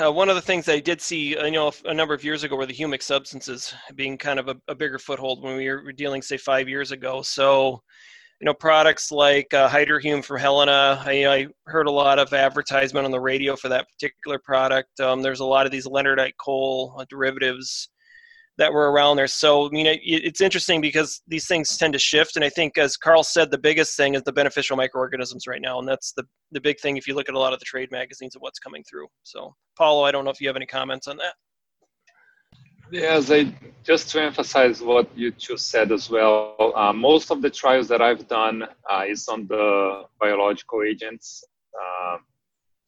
Uh, 0.02 0.12
one 0.12 0.28
of 0.28 0.34
the 0.34 0.42
things 0.42 0.68
I 0.68 0.80
did 0.80 1.00
see, 1.00 1.30
you 1.30 1.50
know 1.50 1.72
a 1.84 1.94
number 1.94 2.12
of 2.12 2.24
years 2.24 2.42
ago, 2.42 2.56
were 2.56 2.66
the 2.66 2.74
humic 2.74 3.02
substances 3.02 3.72
being 3.94 4.18
kind 4.18 4.38
of 4.38 4.48
a, 4.48 4.56
a 4.66 4.74
bigger 4.74 4.98
foothold 4.98 5.42
when 5.42 5.56
we 5.56 5.68
were 5.68 5.92
dealing, 5.92 6.20
say, 6.20 6.36
five 6.36 6.68
years 6.68 6.90
ago. 6.90 7.22
So, 7.22 7.80
you 8.40 8.44
know, 8.44 8.54
products 8.54 9.10
like 9.12 9.52
uh, 9.54 9.68
Hydrohume 9.68 10.24
from 10.24 10.40
Helena, 10.40 11.02
I, 11.04 11.26
I, 11.26 11.46
heard 11.66 11.86
a 11.86 11.92
lot 11.92 12.18
of 12.18 12.32
advertisement 12.32 13.04
on 13.04 13.12
the 13.12 13.20
radio 13.20 13.56
for 13.56 13.68
that 13.68 13.86
particular 13.88 14.38
product. 14.38 14.98
Um, 15.00 15.22
there's 15.22 15.40
a 15.40 15.44
lot 15.44 15.64
of 15.64 15.72
these 15.72 15.86
leonardite 15.86 16.36
coal 16.38 16.96
uh, 16.98 17.04
derivatives 17.08 17.88
that 18.58 18.72
were 18.72 18.90
around 18.90 19.16
there. 19.16 19.28
So, 19.28 19.66
I 19.66 19.70
mean, 19.70 19.86
it, 19.86 20.00
it's 20.02 20.40
interesting 20.40 20.80
because 20.80 21.22
these 21.28 21.46
things 21.46 21.76
tend 21.76 21.92
to 21.92 21.98
shift. 21.98 22.36
And 22.36 22.44
I 22.44 22.48
think, 22.48 22.76
as 22.76 22.96
Carl 22.96 23.22
said, 23.22 23.50
the 23.50 23.58
biggest 23.58 23.96
thing 23.96 24.14
is 24.14 24.22
the 24.24 24.32
beneficial 24.32 24.76
microorganisms 24.76 25.46
right 25.46 25.62
now. 25.62 25.78
And 25.78 25.88
that's 25.88 26.12
the, 26.12 26.24
the 26.50 26.60
big 26.60 26.80
thing 26.80 26.96
if 26.96 27.06
you 27.06 27.14
look 27.14 27.28
at 27.28 27.36
a 27.36 27.38
lot 27.38 27.52
of 27.52 27.60
the 27.60 27.64
trade 27.64 27.90
magazines 27.92 28.34
of 28.34 28.42
what's 28.42 28.58
coming 28.58 28.82
through. 28.82 29.06
So, 29.22 29.54
Paolo, 29.76 30.04
I 30.04 30.10
don't 30.10 30.24
know 30.24 30.30
if 30.30 30.40
you 30.40 30.48
have 30.48 30.56
any 30.56 30.66
comments 30.66 31.06
on 31.06 31.16
that. 31.18 31.34
Yes, 32.90 33.30
I, 33.30 33.54
just 33.84 34.08
to 34.10 34.22
emphasize 34.22 34.80
what 34.80 35.08
you 35.14 35.30
just 35.32 35.70
said 35.70 35.92
as 35.92 36.10
well, 36.10 36.72
uh, 36.74 36.92
most 36.92 37.30
of 37.30 37.42
the 37.42 37.50
trials 37.50 37.86
that 37.88 38.02
I've 38.02 38.26
done 38.28 38.64
uh, 38.90 39.04
is 39.06 39.28
on 39.28 39.46
the 39.46 40.04
biological 40.18 40.82
agents. 40.82 41.44
Uh, 41.78 42.16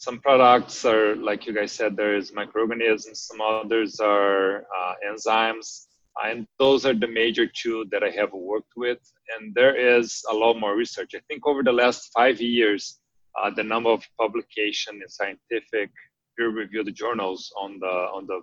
some 0.01 0.19
products 0.19 0.85
are 0.87 1.15
like 1.17 1.47
you 1.47 1.53
guys 1.53 1.73
said 1.73 1.95
there 1.95 2.17
is 2.17 2.33
microorganisms 2.33 3.21
some 3.29 3.41
others 3.41 4.01
are 4.01 4.65
uh, 4.79 4.95
enzymes 5.07 5.87
and 6.25 6.47
those 6.59 6.85
are 6.87 6.95
the 6.95 7.07
major 7.07 7.47
two 7.47 7.85
that 7.93 8.03
i 8.03 8.11
have 8.11 8.33
worked 8.33 8.75
with 8.77 9.01
and 9.33 9.55
there 9.55 9.77
is 9.77 10.25
a 10.31 10.35
lot 10.35 10.59
more 10.59 10.77
research. 10.77 11.13
I 11.15 11.21
think 11.29 11.47
over 11.47 11.63
the 11.63 11.73
last 11.73 12.11
five 12.13 12.41
years 12.41 12.99
uh, 13.41 13.51
the 13.51 13.63
number 13.63 13.91
of 13.91 14.03
publication 14.19 15.01
in 15.03 15.09
scientific 15.09 15.91
peer 16.37 16.51
reviewed 16.51 16.93
journals 16.95 17.53
on 17.61 17.79
the 17.79 17.95
on 18.17 18.27
the 18.27 18.41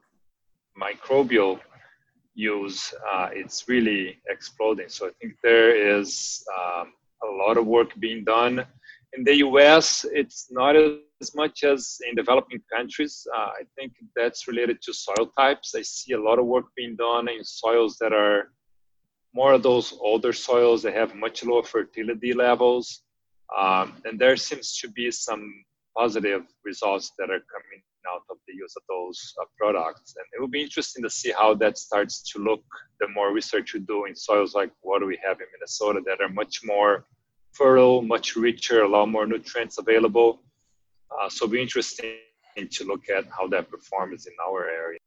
microbial 0.79 1.59
use 2.35 2.93
uh, 3.11 3.29
it's 3.33 3.67
really 3.67 4.19
exploding. 4.29 4.89
So 4.89 5.07
i 5.07 5.11
think 5.19 5.33
there 5.43 5.71
is 5.97 6.43
um, 6.57 6.93
a 7.27 7.29
lot 7.43 7.57
of 7.57 7.65
work 7.65 7.89
being 7.99 8.23
done. 8.23 8.65
In 9.13 9.23
the 9.23 9.35
us 9.35 10.05
it's 10.11 10.47
not 10.51 10.75
as 10.75 10.91
as 11.21 11.35
much 11.35 11.63
as 11.63 11.97
in 12.07 12.15
developing 12.15 12.61
countries. 12.73 13.25
Uh, 13.35 13.49
I 13.61 13.63
think 13.75 13.93
that's 14.15 14.47
related 14.47 14.81
to 14.83 14.93
soil 14.93 15.31
types. 15.37 15.73
I 15.75 15.81
see 15.81 16.13
a 16.13 16.21
lot 16.21 16.39
of 16.39 16.45
work 16.45 16.65
being 16.75 16.95
done 16.95 17.27
in 17.27 17.43
soils 17.43 17.97
that 17.99 18.13
are 18.13 18.51
more 19.33 19.53
of 19.53 19.63
those 19.63 19.93
older 19.99 20.33
soils 20.33 20.81
that 20.83 20.93
have 20.93 21.15
much 21.15 21.43
lower 21.43 21.63
fertility 21.63 22.33
levels. 22.33 23.03
Um, 23.57 24.01
and 24.05 24.19
there 24.19 24.35
seems 24.37 24.77
to 24.79 24.89
be 24.89 25.11
some 25.11 25.53
positive 25.97 26.43
results 26.63 27.11
that 27.17 27.29
are 27.29 27.43
coming 27.55 27.81
out 28.11 28.21
of 28.29 28.37
the 28.47 28.53
use 28.53 28.73
of 28.77 28.83
those 28.87 29.33
uh, 29.41 29.45
products. 29.57 30.15
And 30.15 30.25
it 30.33 30.39
will 30.39 30.47
be 30.47 30.61
interesting 30.61 31.03
to 31.03 31.09
see 31.09 31.31
how 31.31 31.53
that 31.55 31.77
starts 31.77 32.21
to 32.31 32.39
look 32.39 32.63
the 32.99 33.07
more 33.09 33.33
research 33.33 33.73
you 33.73 33.79
do 33.79 34.05
in 34.05 34.15
soils 34.15 34.53
like 34.53 34.71
what 34.81 35.05
we 35.05 35.19
have 35.25 35.39
in 35.39 35.47
Minnesota 35.53 36.01
that 36.05 36.21
are 36.21 36.29
much 36.29 36.61
more 36.63 37.05
fertile, 37.51 38.01
much 38.01 38.35
richer, 38.35 38.83
a 38.83 38.87
lot 38.87 39.07
more 39.07 39.25
nutrients 39.25 39.77
available. 39.77 40.41
Uh, 41.11 41.29
so 41.29 41.45
it'll 41.45 41.53
be 41.53 41.61
interesting 41.61 42.15
to 42.71 42.83
look 42.85 43.09
at 43.09 43.25
how 43.35 43.47
that 43.47 43.69
performs 43.69 44.25
in 44.25 44.33
our 44.47 44.67
area. 44.67 44.99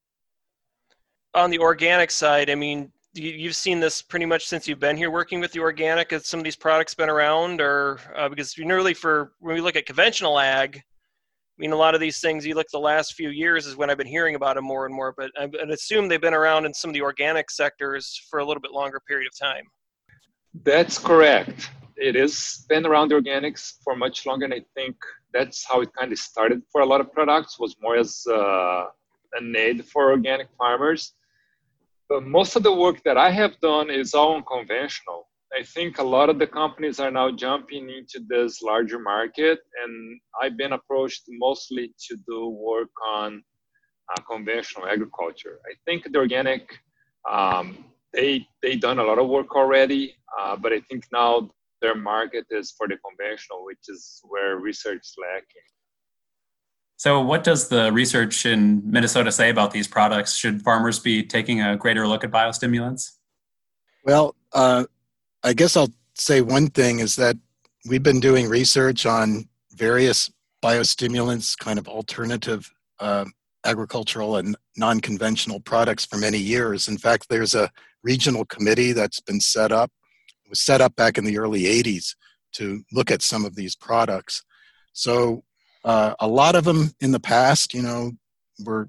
On 1.34 1.50
the 1.50 1.58
organic 1.58 2.10
side, 2.10 2.50
I 2.50 2.54
mean, 2.54 2.92
you've 3.14 3.56
seen 3.56 3.80
this 3.80 4.02
pretty 4.02 4.26
much 4.26 4.46
since 4.46 4.68
you've 4.68 4.80
been 4.80 4.96
here 4.96 5.10
working 5.10 5.40
with 5.40 5.52
the 5.52 5.60
organic. 5.60 6.10
Has 6.12 6.26
some 6.26 6.40
of 6.40 6.44
these 6.44 6.56
products 6.56 6.94
been 6.94 7.08
around, 7.08 7.60
or 7.60 7.98
uh, 8.16 8.28
because 8.28 8.56
really 8.58 8.94
for 8.94 9.32
when 9.40 9.54
we 9.54 9.60
look 9.60 9.76
at 9.76 9.86
conventional 9.86 10.38
ag, 10.38 10.76
I 10.76 11.60
mean, 11.60 11.72
a 11.72 11.76
lot 11.76 11.94
of 11.94 12.00
these 12.00 12.20
things 12.20 12.46
you 12.46 12.54
look 12.54 12.68
the 12.72 12.78
last 12.78 13.14
few 13.14 13.28
years 13.30 13.66
is 13.66 13.76
when 13.76 13.90
I've 13.90 13.98
been 13.98 14.06
hearing 14.06 14.34
about 14.34 14.54
them 14.54 14.64
more 14.64 14.86
and 14.86 14.94
more. 14.94 15.12
But 15.16 15.30
I 15.38 15.48
assume 15.70 16.08
they've 16.08 16.20
been 16.20 16.34
around 16.34 16.64
in 16.64 16.72
some 16.72 16.90
of 16.90 16.94
the 16.94 17.02
organic 17.02 17.50
sectors 17.50 18.18
for 18.30 18.38
a 18.40 18.44
little 18.44 18.60
bit 18.60 18.70
longer 18.70 19.00
period 19.06 19.28
of 19.28 19.38
time. 19.38 19.64
That's 20.64 20.98
correct. 20.98 21.70
It 22.00 22.14
has 22.16 22.64
been 22.68 22.86
around 22.86 23.10
the 23.10 23.16
organics 23.16 23.74
for 23.84 23.94
much 23.94 24.26
longer, 24.26 24.46
and 24.46 24.54
I 24.54 24.62
think 24.74 24.96
that's 25.32 25.64
how 25.68 25.80
it 25.82 25.90
kind 25.98 26.12
of 26.12 26.18
started 26.18 26.62
for 26.72 26.80
a 26.80 26.86
lot 26.86 27.00
of 27.00 27.12
products. 27.12 27.60
Was 27.60 27.76
more 27.80 27.96
as 27.96 28.24
uh, 28.28 28.86
a 29.38 29.40
need 29.40 29.84
for 29.84 30.10
organic 30.10 30.48
farmers 30.58 31.14
but 32.10 32.26
most 32.26 32.56
of 32.56 32.64
the 32.64 32.74
work 32.74 33.02
that 33.04 33.16
I 33.16 33.30
have 33.30 33.58
done 33.60 33.88
is 33.88 34.14
all 34.14 34.34
unconventional. 34.34 35.28
I 35.56 35.62
think 35.62 35.98
a 35.98 36.02
lot 36.02 36.28
of 36.28 36.40
the 36.40 36.46
companies 36.46 36.98
are 36.98 37.10
now 37.10 37.30
jumping 37.30 37.88
into 37.88 38.18
this 38.28 38.62
larger 38.62 38.98
market, 38.98 39.60
and 39.82 40.20
I've 40.42 40.56
been 40.56 40.72
approached 40.72 41.22
mostly 41.28 41.94
to 42.08 42.16
do 42.28 42.48
work 42.48 42.90
on 43.14 43.42
uh, 44.12 44.22
conventional 44.22 44.88
agriculture. 44.88 45.60
I 45.70 45.74
think 45.86 46.12
the 46.12 46.18
organic, 46.18 46.68
um, 47.30 47.84
they 48.12 48.46
they 48.60 48.74
done 48.74 48.98
a 48.98 49.04
lot 49.04 49.20
of 49.20 49.28
work 49.28 49.54
already, 49.54 50.14
uh, 50.38 50.56
but 50.56 50.72
I 50.72 50.80
think 50.88 51.04
now 51.12 51.48
their 51.80 51.94
market 51.94 52.46
is 52.50 52.72
for 52.76 52.88
the 52.88 52.96
conventional, 52.96 53.64
which 53.64 53.88
is 53.88 54.20
where 54.28 54.56
research 54.56 55.00
is 55.02 55.14
lacking. 55.20 55.62
So, 56.96 57.20
what 57.22 57.44
does 57.44 57.68
the 57.68 57.90
research 57.92 58.44
in 58.44 58.82
Minnesota 58.84 59.32
say 59.32 59.48
about 59.48 59.70
these 59.70 59.88
products? 59.88 60.36
Should 60.36 60.62
farmers 60.62 60.98
be 60.98 61.22
taking 61.22 61.62
a 61.62 61.76
greater 61.76 62.06
look 62.06 62.24
at 62.24 62.30
biostimulants? 62.30 63.12
Well, 64.04 64.34
uh, 64.52 64.84
I 65.42 65.54
guess 65.54 65.76
I'll 65.76 65.92
say 66.14 66.42
one 66.42 66.68
thing 66.68 67.00
is 67.00 67.16
that 67.16 67.36
we've 67.88 68.02
been 68.02 68.20
doing 68.20 68.48
research 68.48 69.06
on 69.06 69.48
various 69.72 70.30
biostimulants, 70.62 71.56
kind 71.56 71.78
of 71.78 71.88
alternative 71.88 72.70
uh, 72.98 73.24
agricultural 73.64 74.36
and 74.36 74.56
non 74.76 75.00
conventional 75.00 75.60
products 75.60 76.04
for 76.04 76.16
many 76.16 76.38
years. 76.38 76.88
In 76.88 76.98
fact, 76.98 77.28
there's 77.28 77.54
a 77.54 77.70
regional 78.02 78.44
committee 78.44 78.92
that's 78.92 79.20
been 79.20 79.40
set 79.40 79.72
up. 79.72 79.90
Was 80.50 80.60
set 80.60 80.80
up 80.80 80.94
back 80.96 81.16
in 81.16 81.24
the 81.24 81.38
early 81.38 81.62
80s 81.62 82.14
to 82.54 82.82
look 82.92 83.10
at 83.10 83.22
some 83.22 83.44
of 83.44 83.54
these 83.54 83.76
products. 83.76 84.42
So 84.92 85.44
uh, 85.84 86.14
a 86.20 86.26
lot 86.26 86.56
of 86.56 86.64
them 86.64 86.90
in 87.00 87.12
the 87.12 87.20
past, 87.20 87.72
you 87.72 87.82
know, 87.82 88.12
were 88.64 88.88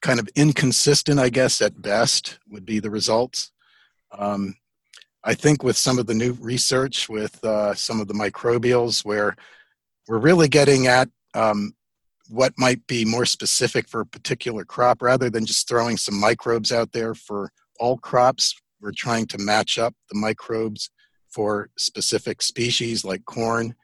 kind 0.00 0.18
of 0.18 0.28
inconsistent, 0.34 1.20
I 1.20 1.28
guess, 1.28 1.60
at 1.60 1.80
best, 1.80 2.38
would 2.48 2.64
be 2.64 2.80
the 2.80 2.90
results. 2.90 3.52
Um, 4.18 4.56
I 5.22 5.34
think 5.34 5.62
with 5.62 5.76
some 5.76 5.98
of 5.98 6.06
the 6.06 6.14
new 6.14 6.32
research 6.34 7.08
with 7.08 7.42
uh, 7.44 7.74
some 7.74 8.00
of 8.00 8.08
the 8.08 8.14
microbials, 8.14 9.04
where 9.04 9.36
we're 10.06 10.18
really 10.18 10.48
getting 10.48 10.86
at 10.86 11.08
um, 11.34 11.74
what 12.28 12.52
might 12.58 12.86
be 12.86 13.04
more 13.04 13.24
specific 13.24 13.88
for 13.88 14.00
a 14.00 14.06
particular 14.06 14.64
crop 14.64 15.02
rather 15.02 15.30
than 15.30 15.46
just 15.46 15.68
throwing 15.68 15.96
some 15.96 16.18
microbes 16.18 16.72
out 16.72 16.92
there 16.92 17.14
for 17.14 17.50
all 17.80 17.96
crops. 17.96 18.54
We're 18.84 18.92
trying 18.92 19.26
to 19.28 19.38
match 19.38 19.78
up 19.78 19.94
the 20.10 20.18
microbes 20.18 20.90
for 21.30 21.70
specific 21.76 22.42
species 22.42 23.04
like 23.04 23.24
corn 23.24 23.74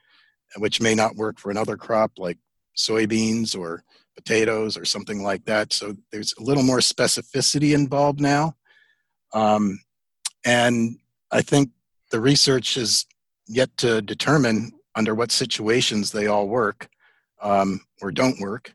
which 0.56 0.80
may 0.80 0.94
not 0.94 1.16
work 1.16 1.38
for 1.38 1.50
another 1.50 1.76
crop 1.76 2.12
like 2.18 2.38
soybeans 2.76 3.58
or 3.58 3.84
potatoes 4.16 4.76
or 4.76 4.84
something 4.84 5.22
like 5.22 5.44
that. 5.44 5.72
So 5.72 5.96
there's 6.10 6.34
a 6.38 6.42
little 6.42 6.62
more 6.62 6.78
specificity 6.78 7.74
involved 7.74 8.20
now. 8.20 8.56
Um, 9.32 9.80
and 10.44 10.98
I 11.30 11.42
think 11.42 11.70
the 12.10 12.20
research 12.20 12.76
is 12.76 13.06
yet 13.46 13.74
to 13.78 14.02
determine 14.02 14.72
under 14.94 15.14
what 15.14 15.30
situations 15.30 16.10
they 16.10 16.26
all 16.26 16.48
work 16.48 16.88
um, 17.40 17.80
or 18.02 18.10
don't 18.10 18.40
work. 18.40 18.74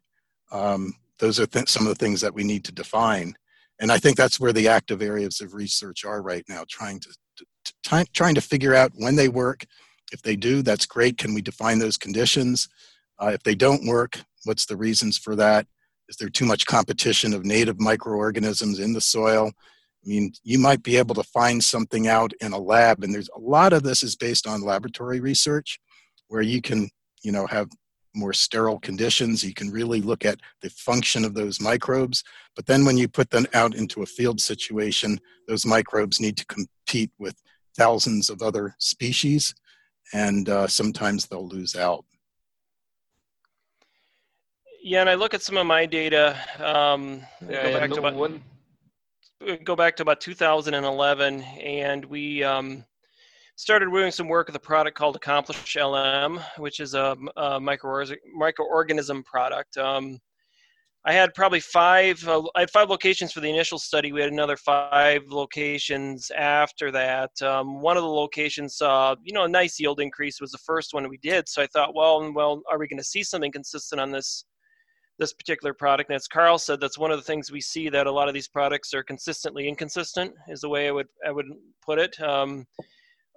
Um, 0.52 0.94
those 1.20 1.40
are 1.40 1.46
th- 1.46 1.70
some 1.70 1.84
of 1.84 1.90
the 1.90 2.04
things 2.04 2.22
that 2.22 2.34
we 2.34 2.44
need 2.44 2.64
to 2.66 2.72
define. 2.72 3.36
And 3.80 3.92
I 3.92 3.98
think 3.98 4.18
that's 4.18 4.40
where 4.40 4.54
the 4.54 4.68
active 4.68 5.02
areas 5.02 5.42
of 5.42 5.54
research 5.54 6.06
are 6.06 6.22
right 6.22 6.46
now, 6.48 6.64
trying 6.70 7.00
to, 7.02 7.10
to, 7.38 7.46
to 7.66 8.06
trying 8.14 8.36
to 8.36 8.42
figure 8.42 8.74
out 8.74 8.92
when 8.96 9.16
they 9.16 9.28
work 9.28 9.66
if 10.12 10.22
they 10.22 10.36
do, 10.36 10.62
that's 10.62 10.86
great. 10.86 11.18
Can 11.18 11.34
we 11.34 11.42
define 11.42 11.80
those 11.80 11.98
conditions? 11.98 12.70
Uh, 13.20 13.32
if 13.34 13.44
they 13.44 13.56
don't 13.56 13.86
work, 13.86 14.20
what's 14.44 14.66
the 14.66 14.78
reasons 14.78 15.18
for 15.18 15.36
that? 15.36 15.68
Is 16.08 16.18
there 16.18 16.30
too 16.30 16.46
much 16.46 16.66
competition 16.66 17.34
of 17.34 17.46
native 17.46 17.80
microorganisms 17.80 18.80
in 18.80 18.94
the 18.94 19.02
soil? 19.02 19.48
I 19.48 20.08
mean, 20.08 20.34
you 20.44 20.60
might 20.60 20.84
be 20.84 20.98
able 20.98 21.16
to 21.16 21.24
find 21.24 21.64
something 21.64 22.08
out 22.08 22.32
in 22.40 22.54
a 22.54 22.60
lab, 22.60 23.04
and 23.04 23.14
there's 23.14 23.30
a 23.36 23.40
lot 23.40 23.74
of 23.74 23.82
this 23.84 24.04
is 24.04 24.16
based 24.16 24.46
on 24.46 24.62
laboratory 24.62 25.20
research 25.20 25.80
where 26.28 26.44
you 26.44 26.62
can, 26.62 26.90
you 27.24 27.32
know, 27.32 27.48
have 27.48 27.70
more 28.16 28.34
sterile 28.34 28.80
conditions. 28.80 29.44
You 29.44 29.54
can 29.54 29.70
really 29.70 30.02
look 30.02 30.26
at 30.26 30.40
the 30.62 30.70
function 30.70 31.26
of 31.26 31.34
those 31.34 31.62
microbes. 31.62 32.24
But 32.56 32.66
then 32.66 32.86
when 32.86 32.98
you 32.98 33.08
put 33.08 33.30
them 33.30 33.46
out 33.54 33.76
into 33.76 34.04
a 34.04 34.06
field 34.06 34.40
situation, 34.40 35.20
those 35.48 35.66
microbes 35.66 36.20
need 36.20 36.38
to 36.38 36.46
compete 36.46 37.12
with 37.20 37.36
thousands 37.78 38.30
of 38.30 38.42
other 38.42 38.76
species 38.80 39.54
and 40.14 40.50
uh, 40.50 40.68
sometimes 40.68 41.26
they'll 41.26 41.48
lose 41.48 41.76
out. 41.76 42.06
Yeah, 44.82 45.02
and 45.02 45.10
I 45.10 45.16
look 45.16 45.34
at 45.34 45.42
some 45.42 45.58
of 45.58 45.66
my 45.66 45.86
data. 45.86 46.38
Um, 46.60 47.22
yeah, 47.50 47.72
go, 47.72 47.80
back 47.80 47.90
to 47.90 48.00
about, 48.00 49.64
go 49.64 49.76
back 49.76 49.96
to 49.96 50.04
about 50.04 50.22
2011, 50.22 51.42
and 51.42 52.06
we 52.06 52.44
um, 52.44 52.86
started 53.56 53.90
doing 53.90 54.12
some 54.12 54.28
work 54.28 54.48
with 54.48 54.56
a 54.56 54.60
product 54.60 54.98
called 54.98 55.16
Accomplish 55.16 55.76
LM, 55.76 56.40
which 56.58 56.80
is 56.80 56.94
a, 56.94 57.16
a 57.38 57.60
micro 57.60 58.06
microorganism 58.38 59.24
product. 59.24 59.78
Um, 59.78 60.20
I 61.08 61.14
had 61.14 61.36
probably 61.36 61.60
five. 61.60 62.28
Uh, 62.28 62.44
I 62.56 62.62
had 62.62 62.72
five 62.72 62.90
locations 62.90 63.32
for 63.32 63.40
the 63.40 63.50
initial 63.50 63.78
study. 63.78 64.12
We 64.12 64.22
had 64.22 64.32
another 64.32 64.58
five 64.58 65.22
locations 65.30 66.32
after 66.32 66.92
that. 66.92 67.30
Um, 67.44 67.80
one 67.80 67.96
of 67.96 68.02
the 68.02 68.10
locations 68.10 68.78
saw, 68.78 69.16
you 69.24 69.32
know, 69.32 69.44
a 69.44 69.48
nice 69.48 69.80
yield 69.80 70.00
increase. 70.00 70.42
Was 70.42 70.52
the 70.52 70.58
first 70.58 70.96
one 70.96 71.08
we 71.08 71.18
did. 71.18 71.48
So 71.48 71.62
I 71.62 71.68
thought, 71.68 71.94
well, 71.94 72.32
well, 72.34 72.62
are 72.72 72.80
we 72.80 72.88
going 72.88 72.98
to 72.98 73.04
see 73.04 73.22
something 73.22 73.52
consistent 73.52 74.02
on 74.02 74.12
this 74.12 74.46
this 75.20 75.32
particular 75.32 75.76
product? 75.76 76.10
And 76.10 76.16
as 76.16 76.28
Carl 76.28 76.58
said, 76.58 76.82
that's 76.82 76.98
one 76.98 77.12
of 77.12 77.18
the 77.18 77.24
things 77.24 77.52
we 77.52 77.62
see 77.62 77.88
that 77.90 78.08
a 78.08 78.12
lot 78.12 78.28
of 78.28 78.34
these 78.34 78.48
products 78.48 78.92
are 78.96 79.04
consistently 79.04 79.68
inconsistent. 79.68 80.34
Is 80.50 80.62
the 80.62 80.70
way 80.70 80.88
I 80.88 80.92
would 80.92 81.08
I 81.26 81.30
would 81.30 81.46
put 81.86 82.00
it. 82.00 82.20
Um, 82.20 82.66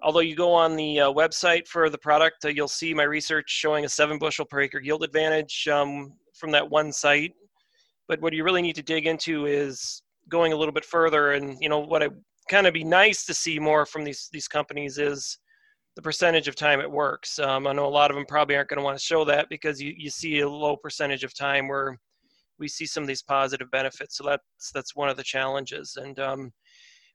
although 0.02 0.20
you 0.20 0.36
go 0.36 0.52
on 0.52 0.76
the 0.76 1.00
uh, 1.00 1.12
website 1.12 1.66
for 1.66 1.90
the 1.90 1.98
product, 1.98 2.44
uh, 2.44 2.48
you'll 2.48 2.68
see 2.68 2.94
my 2.94 3.04
research 3.04 3.48
showing 3.48 3.84
a 3.84 3.88
seven 3.88 4.18
bushel 4.18 4.44
per 4.44 4.60
acre 4.60 4.80
yield 4.80 5.02
advantage 5.02 5.68
um, 5.68 6.12
from 6.34 6.50
that 6.50 6.68
one 6.68 6.92
site 6.92 7.32
but 8.08 8.20
what 8.22 8.32
you 8.32 8.42
really 8.42 8.62
need 8.62 8.74
to 8.76 8.82
dig 8.82 9.06
into 9.06 9.46
is 9.46 10.02
going 10.28 10.52
a 10.52 10.56
little 10.56 10.72
bit 10.72 10.84
further. 10.84 11.32
And 11.32 11.56
you 11.60 11.68
know 11.68 11.78
what 11.78 12.02
I 12.02 12.08
kind 12.50 12.66
of 12.66 12.74
be 12.74 12.84
nice 12.84 13.24
to 13.26 13.34
see 13.34 13.58
more 13.58 13.86
from 13.86 14.02
these 14.02 14.28
these 14.32 14.48
companies 14.48 14.98
is 14.98 15.38
the 15.94 16.02
percentage 16.02 16.48
of 16.48 16.56
time 16.56 16.80
it 16.80 16.90
works. 16.90 17.38
Um, 17.38 17.66
I 17.66 17.72
know 17.72 17.86
a 17.86 17.88
lot 17.88 18.10
of 18.10 18.16
them 18.16 18.26
probably 18.26 18.56
aren't 18.56 18.70
going 18.70 18.78
to 18.78 18.84
want 18.84 18.96
to 18.98 19.04
show 19.04 19.24
that 19.26 19.48
because 19.50 19.80
you, 19.80 19.92
you 19.96 20.10
see 20.10 20.40
a 20.40 20.48
low 20.48 20.76
percentage 20.76 21.24
of 21.24 21.34
time 21.34 21.68
where 21.68 21.98
we 22.58 22.68
see 22.68 22.86
some 22.86 23.02
of 23.02 23.08
these 23.08 23.22
positive 23.22 23.70
benefits. 23.70 24.16
So 24.16 24.24
that's 24.24 24.72
that's 24.72 24.96
one 24.96 25.08
of 25.08 25.16
the 25.16 25.22
challenges. 25.22 25.98
And 26.00 26.18
um, 26.18 26.52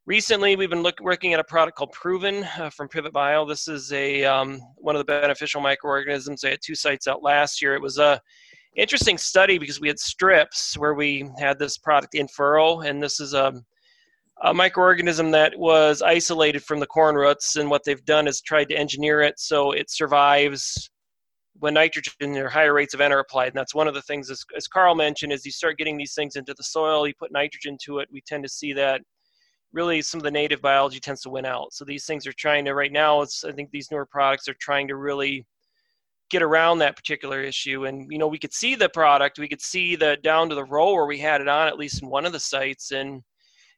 recently, 0.05 0.55
we've 0.55 0.69
been 0.69 0.83
look, 0.83 0.99
working 1.01 1.33
at 1.33 1.39
a 1.39 1.43
product 1.43 1.77
called 1.77 1.91
Proven 1.91 2.43
uh, 2.57 2.69
from 2.69 2.87
Pivot 2.87 3.13
Bio. 3.13 3.45
This 3.45 3.67
is 3.67 3.91
a 3.93 4.23
um, 4.25 4.59
one 4.77 4.95
of 4.95 4.99
the 4.99 5.05
beneficial 5.05 5.61
microorganisms. 5.61 6.43
I 6.43 6.51
had 6.51 6.59
two 6.61 6.75
sites 6.75 7.07
out 7.07 7.23
last 7.23 7.61
year. 7.61 7.75
It 7.75 7.81
was 7.81 7.97
a 7.97 8.19
interesting 8.75 9.17
study 9.17 9.57
because 9.57 9.79
we 9.79 9.87
had 9.87 9.99
strips 9.99 10.77
where 10.77 10.93
we 10.93 11.29
had 11.39 11.59
this 11.59 11.77
product 11.77 12.15
in 12.15 12.27
furrow, 12.27 12.81
and 12.81 13.01
this 13.01 13.19
is 13.19 13.33
a, 13.33 13.53
a 14.43 14.53
microorganism 14.53 15.31
that 15.31 15.57
was 15.57 16.01
isolated 16.01 16.63
from 16.63 16.79
the 16.79 16.87
corn 16.87 17.15
roots. 17.15 17.55
And 17.55 17.69
what 17.69 17.83
they've 17.83 18.03
done 18.05 18.27
is 18.27 18.41
tried 18.41 18.69
to 18.69 18.75
engineer 18.75 19.21
it 19.21 19.39
so 19.39 19.71
it 19.71 19.89
survives 19.89 20.89
when 21.59 21.75
nitrogen 21.75 22.35
or 22.35 22.49
higher 22.49 22.73
rates 22.73 22.95
of 22.95 22.99
N 22.99 23.13
are 23.13 23.19
applied. 23.19 23.49
And 23.49 23.55
that's 23.55 23.75
one 23.75 23.87
of 23.87 23.93
the 23.93 24.01
things, 24.01 24.31
as, 24.31 24.43
as 24.57 24.67
Carl 24.67 24.95
mentioned, 24.95 25.31
as 25.31 25.45
you 25.45 25.51
start 25.51 25.77
getting 25.77 25.97
these 25.97 26.15
things 26.15 26.35
into 26.35 26.53
the 26.57 26.63
soil, 26.63 27.07
you 27.07 27.13
put 27.17 27.31
nitrogen 27.31 27.77
to 27.83 27.99
it, 27.99 28.09
we 28.11 28.21
tend 28.21 28.43
to 28.43 28.49
see 28.49 28.73
that 28.73 29.01
really 29.73 30.01
some 30.01 30.19
of 30.19 30.23
the 30.23 30.31
native 30.31 30.61
biology 30.61 30.99
tends 30.99 31.21
to 31.21 31.29
win 31.29 31.45
out. 31.45 31.73
So 31.73 31.83
these 31.83 32.05
things 32.05 32.27
are 32.27 32.33
trying 32.33 32.65
to, 32.65 32.73
right 32.73 32.91
now, 32.91 33.21
it's, 33.21 33.43
I 33.43 33.51
think 33.51 33.71
these 33.71 33.89
newer 33.91 34.05
products 34.05 34.47
are 34.47 34.55
trying 34.55 34.87
to 34.87 34.95
really 34.95 35.45
get 36.29 36.41
around 36.41 36.79
that 36.79 36.95
particular 36.95 37.41
issue. 37.41 37.85
And, 37.85 38.11
you 38.11 38.17
know, 38.17 38.27
we 38.27 38.39
could 38.39 38.53
see 38.53 38.75
the 38.75 38.89
product, 38.89 39.39
we 39.39 39.47
could 39.47 39.61
see 39.61 39.95
the 39.95 40.17
down 40.23 40.49
to 40.49 40.55
the 40.55 40.63
row 40.63 40.93
where 40.93 41.05
we 41.05 41.19
had 41.19 41.41
it 41.41 41.47
on, 41.47 41.67
at 41.67 41.77
least 41.77 42.01
in 42.01 42.09
one 42.09 42.25
of 42.25 42.31
the 42.31 42.39
sites. 42.39 42.91
And 42.91 43.21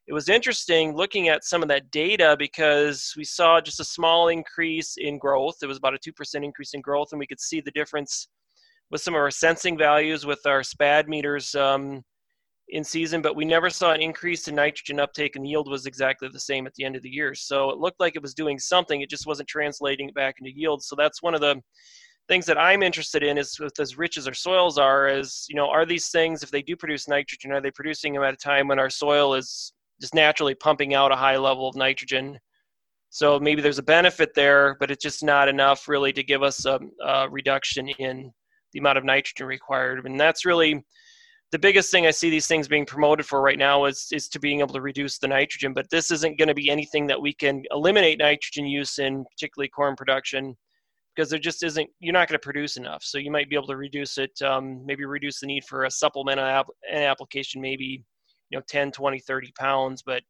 it 0.07 0.13
was 0.13 0.29
interesting 0.29 0.95
looking 0.95 1.29
at 1.29 1.43
some 1.43 1.63
of 1.63 1.69
that 1.69 1.89
data 1.91 2.35
because 2.37 3.13
we 3.17 3.23
saw 3.23 3.59
just 3.59 3.79
a 3.79 3.85
small 3.85 4.27
increase 4.27 4.97
in 4.97 5.17
growth. 5.17 5.57
It 5.63 5.67
was 5.67 5.77
about 5.77 5.95
a 5.95 5.97
2% 5.97 6.43
increase 6.43 6.73
in 6.73 6.81
growth, 6.81 7.09
and 7.11 7.19
we 7.19 7.27
could 7.27 7.39
see 7.39 7.59
the 7.59 7.71
difference 7.71 8.27
with 8.91 9.01
some 9.01 9.15
of 9.15 9.19
our 9.19 9.31
sensing 9.31 9.77
values 9.77 10.25
with 10.25 10.45
our 10.45 10.61
SPAD 10.61 11.07
meters 11.07 11.55
um, 11.55 12.03
in 12.69 12.83
season, 12.83 13.21
but 13.21 13.35
we 13.35 13.45
never 13.45 13.69
saw 13.69 13.91
an 13.91 14.01
increase 14.01 14.47
in 14.47 14.55
nitrogen 14.55 14.99
uptake, 14.99 15.35
and 15.35 15.47
yield 15.47 15.69
was 15.69 15.85
exactly 15.85 16.27
the 16.31 16.39
same 16.39 16.65
at 16.65 16.73
the 16.73 16.83
end 16.83 16.95
of 16.95 17.03
the 17.03 17.09
year. 17.09 17.35
So 17.35 17.69
it 17.69 17.77
looked 17.77 17.99
like 17.99 18.15
it 18.15 18.21
was 18.21 18.33
doing 18.33 18.57
something, 18.57 19.01
it 19.01 19.09
just 19.09 19.27
wasn't 19.27 19.49
translating 19.49 20.11
back 20.15 20.35
into 20.39 20.51
yield. 20.55 20.83
So 20.83 20.95
that's 20.95 21.21
one 21.21 21.35
of 21.35 21.41
the 21.41 21.61
things 22.27 22.45
that 22.47 22.57
I'm 22.57 22.81
interested 22.81 23.21
in 23.21 23.37
is 23.37 23.59
with 23.59 23.79
as 23.79 23.97
rich 23.97 24.17
as 24.17 24.27
our 24.27 24.33
soils 24.33 24.79
are, 24.79 25.07
is 25.07 25.45
you 25.47 25.55
know, 25.55 25.69
are 25.69 25.85
these 25.85 26.09
things 26.09 26.41
if 26.41 26.49
they 26.49 26.63
do 26.63 26.75
produce 26.75 27.07
nitrogen, 27.07 27.51
are 27.51 27.61
they 27.61 27.71
producing 27.71 28.13
them 28.13 28.23
at 28.23 28.33
a 28.33 28.37
time 28.37 28.67
when 28.67 28.79
our 28.79 28.89
soil 28.89 29.35
is 29.35 29.73
just 30.01 30.15
naturally 30.15 30.55
pumping 30.55 30.93
out 30.93 31.11
a 31.11 31.15
high 31.15 31.37
level 31.37 31.69
of 31.69 31.75
nitrogen. 31.75 32.37
So 33.09 33.39
maybe 33.39 33.61
there's 33.61 33.79
a 33.79 33.83
benefit 33.83 34.31
there, 34.35 34.75
but 34.79 34.91
it's 34.91 35.03
just 35.03 35.23
not 35.23 35.47
enough 35.47 35.87
really 35.87 36.11
to 36.13 36.23
give 36.23 36.43
us 36.43 36.65
a, 36.65 36.79
a 37.05 37.29
reduction 37.29 37.87
in 37.87 38.31
the 38.73 38.79
amount 38.79 38.97
of 38.97 39.05
nitrogen 39.05 39.47
required. 39.47 40.05
And 40.05 40.19
that's 40.19 40.45
really 40.45 40.83
the 41.51 41.59
biggest 41.59 41.91
thing 41.91 42.05
I 42.05 42.11
see 42.11 42.29
these 42.29 42.47
things 42.47 42.67
being 42.67 42.85
promoted 42.85 43.25
for 43.25 43.41
right 43.41 43.57
now 43.57 43.85
is, 43.85 44.07
is 44.11 44.27
to 44.29 44.39
being 44.39 44.59
able 44.59 44.73
to 44.73 44.81
reduce 44.81 45.17
the 45.17 45.27
nitrogen. 45.27 45.73
But 45.73 45.89
this 45.89 46.11
isn't 46.11 46.37
going 46.37 46.47
to 46.47 46.53
be 46.53 46.69
anything 46.69 47.07
that 47.07 47.21
we 47.21 47.33
can 47.33 47.63
eliminate 47.71 48.19
nitrogen 48.19 48.65
use 48.65 48.99
in, 48.99 49.25
particularly 49.25 49.69
corn 49.69 49.95
production, 49.95 50.57
because 51.15 51.29
there 51.29 51.39
just 51.39 51.63
isn't, 51.63 51.89
you're 51.99 52.13
not 52.13 52.27
going 52.27 52.39
to 52.39 52.43
produce 52.43 52.77
enough. 52.77 53.03
So 53.03 53.19
you 53.19 53.31
might 53.31 53.49
be 53.49 53.55
able 53.55 53.67
to 53.67 53.77
reduce 53.77 54.17
it, 54.17 54.41
um, 54.41 54.85
maybe 54.85 55.05
reduce 55.05 55.39
the 55.39 55.47
need 55.47 55.63
for 55.65 55.85
a 55.85 55.91
supplement 55.91 56.39
an 56.39 56.63
application, 56.91 57.61
maybe 57.61 58.03
you 58.49 58.57
know 58.57 58.63
10 58.67 58.91
20 58.91 59.19
30 59.19 59.51
pounds 59.57 60.01
but 60.01 60.23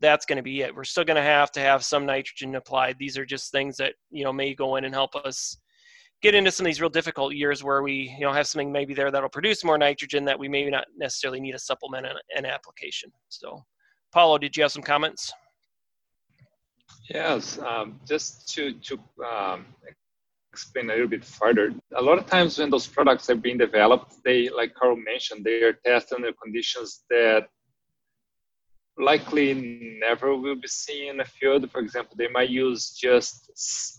that's 0.00 0.26
going 0.26 0.36
to 0.36 0.42
be 0.42 0.62
it 0.62 0.74
we're 0.74 0.84
still 0.84 1.04
going 1.04 1.16
to 1.16 1.22
have 1.22 1.50
to 1.52 1.60
have 1.60 1.84
some 1.84 2.06
nitrogen 2.06 2.54
applied 2.54 2.96
these 2.98 3.18
are 3.18 3.26
just 3.26 3.50
things 3.50 3.76
that 3.76 3.94
you 4.10 4.24
know 4.24 4.32
may 4.32 4.54
go 4.54 4.76
in 4.76 4.84
and 4.84 4.94
help 4.94 5.14
us 5.16 5.56
get 6.22 6.34
into 6.34 6.50
some 6.50 6.66
of 6.66 6.68
these 6.68 6.80
real 6.80 6.90
difficult 6.90 7.34
years 7.34 7.62
where 7.62 7.82
we 7.82 8.14
you 8.18 8.20
know 8.20 8.32
have 8.32 8.46
something 8.46 8.72
maybe 8.72 8.94
there 8.94 9.10
that'll 9.10 9.28
produce 9.28 9.64
more 9.64 9.78
nitrogen 9.78 10.24
that 10.24 10.38
we 10.38 10.48
may 10.48 10.68
not 10.68 10.86
necessarily 10.96 11.40
need 11.40 11.54
a 11.54 11.58
supplement 11.58 12.06
and 12.06 12.18
an 12.36 12.46
application 12.46 13.10
so 13.28 13.62
paolo 14.12 14.38
did 14.38 14.56
you 14.56 14.62
have 14.62 14.72
some 14.72 14.82
comments 14.82 15.32
yes 17.10 17.58
um, 17.58 18.00
just 18.06 18.48
to 18.48 18.72
to 18.74 18.98
um, 19.24 19.66
explain 20.58 20.90
a 20.90 20.92
little 20.92 21.08
bit 21.08 21.24
further. 21.24 21.72
A 21.96 22.02
lot 22.02 22.18
of 22.18 22.26
times 22.26 22.58
when 22.58 22.68
those 22.68 22.86
products 22.86 23.30
are 23.30 23.36
being 23.36 23.58
developed, 23.58 24.14
they, 24.24 24.48
like 24.48 24.74
Carl 24.74 24.96
mentioned, 24.96 25.44
they 25.44 25.62
are 25.62 25.74
tested 25.86 26.16
under 26.16 26.32
conditions 26.42 27.04
that 27.10 27.46
likely 28.98 29.98
never 30.00 30.36
will 30.36 30.56
be 30.56 30.68
seen 30.68 31.10
in 31.10 31.16
the 31.18 31.24
field. 31.24 31.70
For 31.70 31.80
example, 31.80 32.16
they 32.16 32.28
might 32.28 32.50
use 32.50 32.90
just 32.90 33.50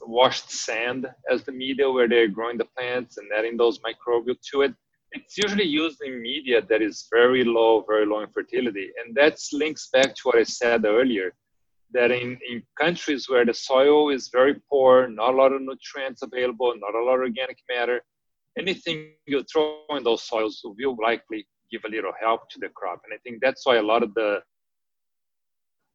washed 0.02 0.52
sand 0.52 1.08
as 1.32 1.44
the 1.44 1.52
media 1.52 1.90
where 1.90 2.08
they're 2.08 2.28
growing 2.28 2.58
the 2.58 2.66
plants 2.78 3.18
and 3.18 3.28
adding 3.38 3.58
those 3.58 3.80
microbial 3.80 4.36
to 4.52 4.62
it. 4.62 4.74
It's 5.12 5.38
usually 5.38 5.66
used 5.66 6.02
in 6.04 6.22
media 6.22 6.62
that 6.70 6.82
is 6.82 7.08
very 7.12 7.44
low, 7.44 7.84
very 7.88 8.06
low 8.06 8.22
in 8.22 8.30
fertility. 8.30 8.92
And 9.04 9.16
that 9.16 9.40
links 9.54 9.90
back 9.92 10.14
to 10.16 10.22
what 10.24 10.38
I 10.38 10.44
said 10.44 10.86
earlier 10.86 11.34
that 11.92 12.12
in, 12.12 12.38
in 12.48 12.62
countries 12.80 13.28
where 13.28 13.46
the 13.46 13.54
soil 13.54 14.10
is 14.10 14.30
very 14.32 14.56
poor, 14.70 15.08
not 15.08 15.34
a 15.34 15.38
lot 15.38 15.52
of 15.52 15.62
nutrients 15.62 16.22
available, 16.22 16.74
not 16.78 16.94
a 16.94 17.04
lot 17.04 17.16
of 17.16 17.22
organic 17.22 17.58
matter, 17.68 18.02
anything 18.58 19.14
you 19.26 19.44
throw 19.44 19.82
in 19.92 20.04
those 20.04 20.24
soils 20.24 20.62
will 20.64 20.98
likely 21.02 21.48
give 21.72 21.82
a 21.86 21.90
little 21.90 22.14
help 22.20 22.50
to 22.50 22.60
the 22.60 22.70
crop. 22.70 23.02
And 23.06 23.14
I 23.14 23.18
think 23.24 23.42
that's 23.42 23.66
why 23.66 23.78
a 23.78 23.82
lot 23.82 24.04
of 24.04 24.14
the 24.14 24.42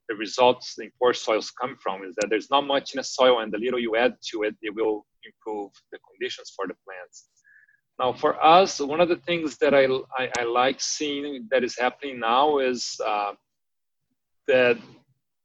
the 0.09 0.15
results 0.15 0.75
in 0.79 0.91
poor 1.01 1.15
soils 1.15 1.51
come 1.51 1.77
from 1.83 2.05
is 2.05 2.15
that 2.17 2.29
there's 2.31 2.51
not 2.51 2.67
much 2.67 2.95
in 2.95 2.99
the 2.99 3.05
soil 3.05 3.41
and 3.41 3.53
the 3.53 3.59
little 3.59 3.79
you 3.79 3.97
add 3.97 4.15
to 4.31 4.43
it, 4.43 4.55
it 4.63 4.75
will 4.75 5.07
improve 5.25 5.71
the 5.93 5.99
conditions 6.11 6.53
for 6.55 6.67
the 6.67 6.75
plants. 6.85 7.29
Now, 7.99 8.13
for 8.13 8.43
us, 8.45 8.81
one 8.81 9.01
of 9.01 9.09
the 9.09 9.17
things 9.17 9.57
that 9.59 9.73
I, 9.73 9.87
I, 10.19 10.29
I 10.39 10.45
like 10.45 10.81
seeing 10.81 11.47
that 11.51 11.63
is 11.63 11.79
happening 11.79 12.19
now 12.19 12.59
is 12.59 13.01
uh, 13.05 13.33
that 14.49 14.79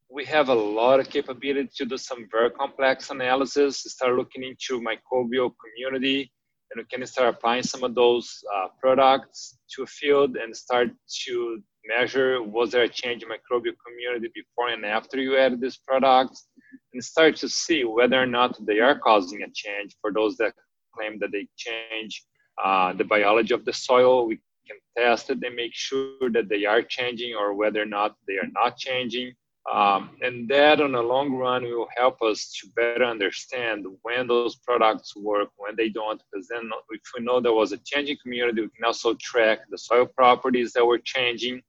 we 0.09 0.25
have 0.25 0.49
a 0.49 0.53
lot 0.53 0.99
of 0.99 1.09
capability 1.09 1.69
to 1.77 1.85
do 1.85 1.97
some 1.97 2.27
very 2.31 2.49
complex 2.49 3.11
analysis, 3.11 3.83
start 3.83 4.15
looking 4.15 4.43
into 4.43 4.81
microbial 4.81 5.51
community, 5.63 6.31
and 6.71 6.83
we 6.83 6.85
can 6.85 7.05
start 7.05 7.35
applying 7.35 7.63
some 7.63 7.83
of 7.83 7.93
those 7.93 8.43
uh, 8.55 8.67
products 8.81 9.59
to 9.75 9.83
a 9.83 9.85
field 9.85 10.35
and 10.35 10.55
start 10.55 10.89
to 11.25 11.61
measure 11.85 12.41
was 12.41 12.71
there 12.71 12.83
a 12.83 12.89
change 12.89 13.23
in 13.23 13.29
microbial 13.29 13.75
community 13.85 14.29
before 14.33 14.69
and 14.69 14.85
after 14.85 15.19
you 15.19 15.37
added 15.37 15.61
these 15.61 15.77
products, 15.77 16.47
and 16.93 17.03
start 17.03 17.35
to 17.37 17.49
see 17.49 17.83
whether 17.83 18.21
or 18.21 18.25
not 18.25 18.57
they 18.65 18.79
are 18.79 18.97
causing 18.99 19.41
a 19.43 19.47
change. 19.53 19.95
For 20.01 20.11
those 20.11 20.37
that 20.37 20.53
claim 20.95 21.19
that 21.19 21.31
they 21.31 21.47
change 21.55 22.23
uh, 22.63 22.93
the 22.93 23.03
biology 23.03 23.53
of 23.53 23.65
the 23.65 23.73
soil, 23.73 24.27
we 24.27 24.39
can 24.67 24.77
test 24.97 25.29
it 25.29 25.39
and 25.43 25.55
make 25.55 25.73
sure 25.73 26.29
that 26.31 26.49
they 26.49 26.65
are 26.65 26.81
changing 26.81 27.35
or 27.35 27.53
whether 27.53 27.81
or 27.81 27.85
not 27.85 28.15
they 28.27 28.35
are 28.35 28.51
not 28.53 28.77
changing 28.77 29.33
um, 29.71 30.11
and 30.21 30.49
that 30.49 30.81
on 30.81 30.93
the 30.93 31.01
long 31.01 31.31
run 31.33 31.63
will 31.63 31.87
help 31.95 32.21
us 32.23 32.51
to 32.59 32.67
better 32.75 33.03
understand 33.03 33.85
when 34.01 34.25
those 34.27 34.55
products 34.55 35.15
work, 35.15 35.49
when 35.57 35.75
they 35.75 35.89
don't, 35.89 36.21
because 36.31 36.47
then 36.47 36.71
if 36.89 37.01
we 37.15 37.23
know 37.23 37.39
there 37.39 37.53
was 37.53 37.71
a 37.71 37.77
changing 37.85 38.17
community, 38.21 38.61
we 38.61 38.69
can 38.69 38.85
also 38.85 39.13
track 39.15 39.59
the 39.69 39.77
soil 39.77 40.07
properties 40.07 40.73
that 40.73 40.85
were 40.85 40.97
changing, 40.97 41.61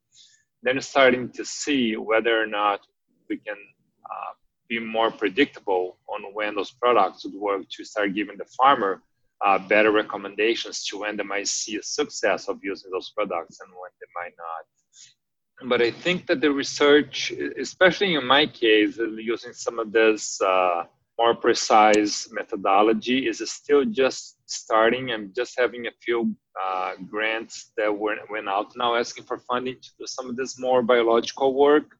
then 0.62 0.80
starting 0.80 1.28
to 1.30 1.44
see 1.44 1.96
whether 1.96 2.40
or 2.40 2.46
not 2.46 2.80
we 3.28 3.36
can 3.36 3.56
uh, 4.06 4.32
be 4.68 4.78
more 4.78 5.10
predictable 5.10 5.98
on 6.08 6.22
when 6.32 6.54
those 6.54 6.70
products 6.70 7.24
would 7.24 7.34
work 7.34 7.62
to 7.70 7.84
start 7.84 8.14
giving 8.14 8.38
the 8.38 8.46
farmer 8.56 9.02
uh, 9.44 9.58
better 9.58 9.90
recommendations 9.90 10.84
to 10.86 11.00
when 11.00 11.16
they 11.18 11.22
might 11.22 11.48
see 11.48 11.76
a 11.76 11.82
success 11.82 12.48
of 12.48 12.60
using 12.62 12.90
those 12.90 13.10
products 13.10 13.60
and 13.60 13.70
when 13.70 13.90
they 14.00 14.06
might 14.14 14.32
not 14.38 14.64
but 15.66 15.82
I 15.82 15.90
think 15.90 16.26
that 16.26 16.40
the 16.40 16.50
research, 16.50 17.32
especially 17.58 18.14
in 18.14 18.26
my 18.26 18.46
case, 18.46 18.98
using 18.98 19.52
some 19.52 19.78
of 19.78 19.92
this 19.92 20.40
uh, 20.40 20.84
more 21.18 21.34
precise 21.34 22.28
methodology, 22.32 23.28
is 23.28 23.42
still 23.50 23.84
just 23.84 24.38
starting. 24.46 25.12
I'm 25.12 25.32
just 25.36 25.58
having 25.58 25.86
a 25.86 25.90
few 26.02 26.34
uh, 26.62 26.92
grants 27.08 27.72
that 27.76 27.96
went, 27.96 28.20
went 28.30 28.48
out 28.48 28.72
now 28.76 28.96
asking 28.96 29.24
for 29.24 29.38
funding 29.38 29.76
to 29.80 29.90
do 29.98 30.06
some 30.06 30.30
of 30.30 30.36
this 30.36 30.58
more 30.58 30.82
biological 30.82 31.54
work 31.54 31.96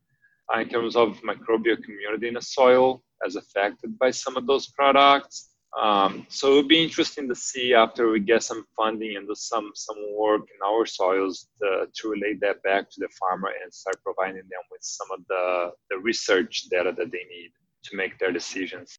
uh, 0.53 0.61
in 0.61 0.69
terms 0.69 0.97
of 0.97 1.21
microbial 1.21 1.83
community 1.83 2.29
in 2.29 2.35
the 2.35 2.43
soil 2.43 3.03
as 3.25 3.37
affected 3.37 3.99
by 3.99 4.11
some 4.11 4.37
of 4.37 4.47
those 4.47 4.69
products. 4.69 5.51
Um, 5.79 6.27
so 6.29 6.53
it 6.53 6.57
would 6.57 6.69
be 6.69 6.83
interesting 6.83 7.29
to 7.29 7.35
see 7.35 7.75
after 7.75 8.11
we 8.11 8.19
get 8.19 8.43
some 8.43 8.65
funding 8.77 9.17
and 9.17 9.29
do 9.29 9.35
some 9.37 9.71
some 9.75 9.97
work 10.17 10.41
in 10.41 10.67
our 10.67 10.85
soils 10.85 11.47
to, 11.63 11.87
to 11.95 12.09
relate 12.09 12.41
that 12.41 12.63
back 12.65 12.91
to 12.91 12.97
the 12.99 13.09
farmer 13.21 13.51
and 13.63 13.73
start 13.73 14.03
providing 14.03 14.43
them 14.43 14.65
with 14.71 14.83
some 14.83 15.07
of 15.13 15.21
the, 15.29 15.71
the 15.91 15.99
research 15.99 16.65
data 16.71 16.93
that 16.97 17.13
they 17.13 17.25
need 17.31 17.53
to 17.85 17.97
make 17.97 18.19
their 18.19 18.33
decisions. 18.33 18.99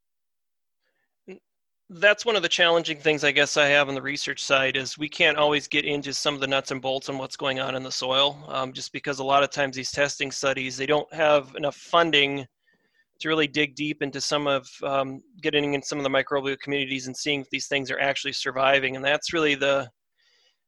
That's 1.90 2.26
one 2.26 2.38
of 2.38 2.42
the 2.42 2.48
challenging 2.48 3.00
things 3.00 3.26
I 3.26 3.32
guess 3.34 3.58
I 3.58 3.66
have 3.66 3.90
on 3.90 3.96
the 3.96 4.02
research 4.02 4.42
side 4.42 4.78
is 4.78 4.98
we 4.98 5.10
can't 5.10 5.38
always 5.38 5.68
get 5.68 5.84
into 5.84 6.14
some 6.14 6.34
of 6.34 6.40
the 6.40 6.48
nuts 6.48 6.72
and 6.72 6.82
bolts 6.82 7.10
on 7.10 7.18
what's 7.18 7.36
going 7.36 7.60
on 7.60 7.76
in 7.76 7.84
the 7.84 7.92
soil, 7.92 8.42
um, 8.48 8.72
just 8.72 8.94
because 8.94 9.20
a 9.20 9.26
lot 9.26 9.44
of 9.44 9.50
times 9.50 9.76
these 9.76 9.92
testing 9.92 10.32
studies 10.32 10.78
they 10.78 10.86
don't 10.86 11.14
have 11.14 11.54
enough 11.58 11.76
funding 11.76 12.48
to 13.22 13.30
really 13.30 13.48
dig 13.48 13.76
deep 13.76 14.02
into 14.02 14.20
some 14.20 14.48
of 14.48 14.68
um, 14.84 15.22
getting 15.42 15.74
in 15.74 15.82
some 15.82 15.98
of 15.98 16.04
the 16.04 16.10
microbial 16.10 16.60
communities 16.60 17.08
and 17.08 17.16
seeing 17.16 17.42
if 17.42 17.50
these 17.50 17.68
things 17.68 17.90
are 17.90 18.00
actually 18.00 18.34
surviving. 18.34 18.96
And 18.96 19.04
that's 19.04 19.34
really 19.34 19.56
the 19.56 19.90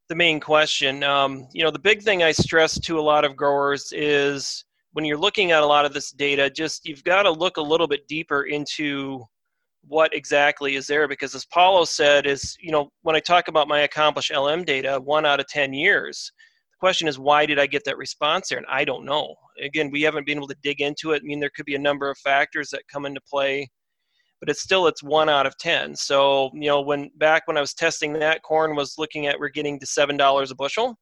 the 0.09 0.15
main 0.15 0.39
question. 0.39 1.03
Um, 1.03 1.47
you 1.53 1.63
know, 1.63 1.71
the 1.71 1.79
big 1.79 2.01
thing 2.01 2.23
I 2.23 2.31
stress 2.33 2.79
to 2.79 2.99
a 2.99 3.01
lot 3.01 3.23
of 3.23 3.35
growers 3.35 3.91
is 3.93 4.65
when 4.91 5.05
you're 5.05 5.17
looking 5.17 5.51
at 5.51 5.63
a 5.63 5.65
lot 5.65 5.85
of 5.85 5.93
this 5.93 6.11
data, 6.11 6.49
just 6.49 6.85
you've 6.85 7.03
got 7.03 7.23
to 7.23 7.31
look 7.31 7.57
a 7.57 7.61
little 7.61 7.87
bit 7.87 8.07
deeper 8.07 8.43
into 8.43 9.25
what 9.87 10.13
exactly 10.13 10.75
is 10.75 10.87
there 10.87 11.07
because 11.07 11.35
as 11.35 11.45
paolo 11.45 11.83
said 11.83 12.25
is 12.25 12.55
you 12.61 12.71
know 12.71 12.89
when 13.01 13.15
i 13.15 13.19
talk 13.19 13.47
about 13.47 13.67
my 13.67 13.81
Accomplish 13.81 14.31
LM 14.31 14.63
data 14.63 14.99
one 15.03 15.25
out 15.25 15.39
of 15.39 15.47
10 15.47 15.73
years 15.73 16.31
question 16.83 17.07
is 17.07 17.17
why 17.17 17.45
did 17.45 17.59
I 17.59 17.67
get 17.67 17.85
that 17.85 17.97
response 17.97 18.49
there? 18.49 18.57
And 18.57 18.67
I 18.69 18.83
don't 18.83 19.05
know. 19.05 19.35
Again, 19.61 19.89
we 19.89 20.01
haven't 20.01 20.25
been 20.25 20.37
able 20.37 20.49
to 20.49 20.57
dig 20.63 20.81
into 20.81 21.11
it. 21.13 21.21
I 21.23 21.25
mean, 21.25 21.39
there 21.39 21.51
could 21.55 21.65
be 21.65 21.75
a 21.75 21.79
number 21.79 22.09
of 22.09 22.17
factors 22.17 22.69
that 22.71 22.89
come 22.91 23.05
into 23.05 23.21
play. 23.21 23.69
but 24.41 24.49
it's 24.49 24.61
still 24.61 24.87
it's 24.87 25.01
one 25.01 25.29
out 25.29 25.45
of 25.45 25.57
ten. 25.57 25.95
So 25.95 26.51
you 26.53 26.67
know 26.67 26.81
when 26.81 27.09
back 27.15 27.43
when 27.47 27.57
I 27.57 27.61
was 27.61 27.73
testing 27.73 28.11
that 28.13 28.41
corn 28.43 28.75
was 28.75 28.95
looking 28.97 29.25
at 29.27 29.39
we're 29.39 29.47
getting 29.47 29.79
to 29.79 29.85
seven 29.85 30.17
dollars 30.17 30.51
a 30.51 30.55
bushel. 30.55 30.97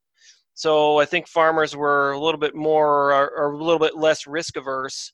So 0.54 1.00
I 1.00 1.06
think 1.06 1.28
farmers 1.28 1.76
were 1.76 2.12
a 2.12 2.20
little 2.20 2.40
bit 2.40 2.54
more 2.56 3.12
or, 3.12 3.32
or 3.36 3.54
a 3.54 3.58
little 3.58 3.80
bit 3.80 3.98
less 3.98 4.28
risk 4.28 4.58
averse 4.58 5.12